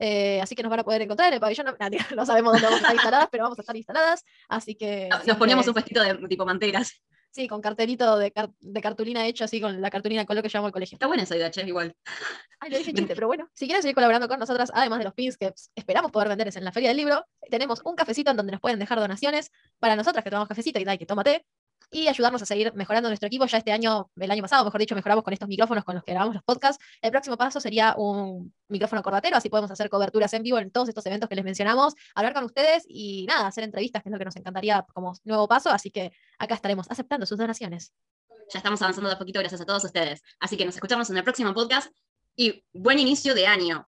Eh, 0.00 0.40
así 0.40 0.56
que 0.56 0.62
nos 0.62 0.70
van 0.70 0.80
a 0.80 0.84
poder 0.84 1.02
encontrar 1.02 1.28
en 1.28 1.34
el 1.34 1.40
pabellón. 1.40 1.66
No, 1.66 1.74
no 2.16 2.26
sabemos 2.26 2.52
dónde 2.54 2.66
vamos 2.66 2.80
a 2.80 2.82
estar 2.82 2.94
instaladas, 2.94 3.28
pero 3.30 3.44
vamos 3.44 3.58
a 3.58 3.62
estar 3.62 3.76
instaladas. 3.76 4.24
Así 4.48 4.74
que. 4.74 5.08
Nos 5.26 5.36
poníamos 5.36 5.68
un 5.68 5.74
vestido 5.74 6.02
de 6.02 6.14
tipo 6.26 6.44
manteras. 6.44 7.00
Sí, 7.32 7.46
con 7.46 7.60
cartelito 7.60 8.18
de, 8.18 8.32
car- 8.32 8.50
de 8.58 8.80
cartulina 8.80 9.24
hecho 9.24 9.44
así 9.44 9.60
con 9.60 9.80
la 9.80 9.88
cartulina 9.88 10.22
de 10.22 10.26
color 10.26 10.42
que 10.42 10.48
llevamos 10.48 10.68
al 10.70 10.72
colegio. 10.72 10.96
Está 10.96 11.06
buena 11.06 11.22
esa 11.22 11.36
idea, 11.36 11.48
che, 11.48 11.62
igual. 11.62 11.94
Ay, 12.58 12.70
lo 12.72 12.78
dije 12.78 12.92
chiste, 12.92 13.14
pero 13.14 13.28
bueno. 13.28 13.48
Si 13.54 13.66
quieren 13.66 13.82
seguir 13.82 13.94
colaborando 13.94 14.26
con 14.26 14.40
nosotras, 14.40 14.72
además 14.74 14.98
de 14.98 15.04
los 15.04 15.14
pins 15.14 15.36
que 15.36 15.52
esperamos 15.76 16.10
poder 16.10 16.28
venderles 16.28 16.56
en 16.56 16.64
la 16.64 16.72
Feria 16.72 16.88
del 16.88 16.96
Libro, 16.96 17.24
tenemos 17.48 17.82
un 17.84 17.94
cafecito 17.94 18.32
en 18.32 18.36
donde 18.36 18.50
nos 18.50 18.60
pueden 18.60 18.80
dejar 18.80 18.98
donaciones 18.98 19.52
para 19.78 19.94
nosotras 19.94 20.24
que 20.24 20.30
tomamos 20.30 20.48
cafecito 20.48 20.80
y 20.80 20.84
tal, 20.84 20.98
que 20.98 21.06
tómate, 21.06 21.46
y 21.90 22.08
ayudarnos 22.08 22.40
a 22.42 22.46
seguir 22.46 22.72
mejorando 22.74 23.08
nuestro 23.08 23.26
equipo. 23.26 23.46
Ya 23.46 23.58
este 23.58 23.72
año, 23.72 24.10
el 24.16 24.30
año 24.30 24.42
pasado, 24.42 24.64
mejor 24.64 24.80
dicho, 24.80 24.94
mejoramos 24.94 25.24
con 25.24 25.32
estos 25.32 25.48
micrófonos 25.48 25.84
con 25.84 25.94
los 25.96 26.04
que 26.04 26.12
grabamos 26.12 26.34
los 26.34 26.44
podcasts. 26.44 26.82
El 27.02 27.10
próximo 27.10 27.36
paso 27.36 27.60
sería 27.60 27.94
un 27.96 28.54
micrófono 28.68 29.02
corbatero, 29.02 29.36
así 29.36 29.48
podemos 29.48 29.70
hacer 29.70 29.90
coberturas 29.90 30.32
en 30.34 30.42
vivo 30.42 30.58
en 30.58 30.70
todos 30.70 30.88
estos 30.88 31.04
eventos 31.06 31.28
que 31.28 31.34
les 31.34 31.44
mencionamos, 31.44 31.94
hablar 32.14 32.34
con 32.34 32.44
ustedes 32.44 32.84
y 32.88 33.26
nada, 33.26 33.46
hacer 33.46 33.64
entrevistas, 33.64 34.02
que 34.02 34.08
es 34.08 34.12
lo 34.12 34.18
que 34.18 34.24
nos 34.24 34.36
encantaría 34.36 34.86
como 34.94 35.14
nuevo 35.24 35.48
paso. 35.48 35.70
Así 35.70 35.90
que 35.90 36.12
acá 36.38 36.54
estaremos 36.54 36.90
aceptando 36.90 37.26
sus 37.26 37.38
donaciones. 37.38 37.92
Ya 38.52 38.58
estamos 38.58 38.82
avanzando 38.82 39.08
de 39.10 39.16
poquito 39.16 39.38
gracias 39.40 39.60
a 39.60 39.66
todos 39.66 39.84
ustedes. 39.84 40.22
Así 40.40 40.56
que 40.56 40.64
nos 40.64 40.74
escuchamos 40.74 41.08
en 41.10 41.16
el 41.16 41.24
próximo 41.24 41.54
podcast 41.54 41.92
y 42.36 42.64
buen 42.72 42.98
inicio 42.98 43.34
de 43.34 43.46
año. 43.46 43.78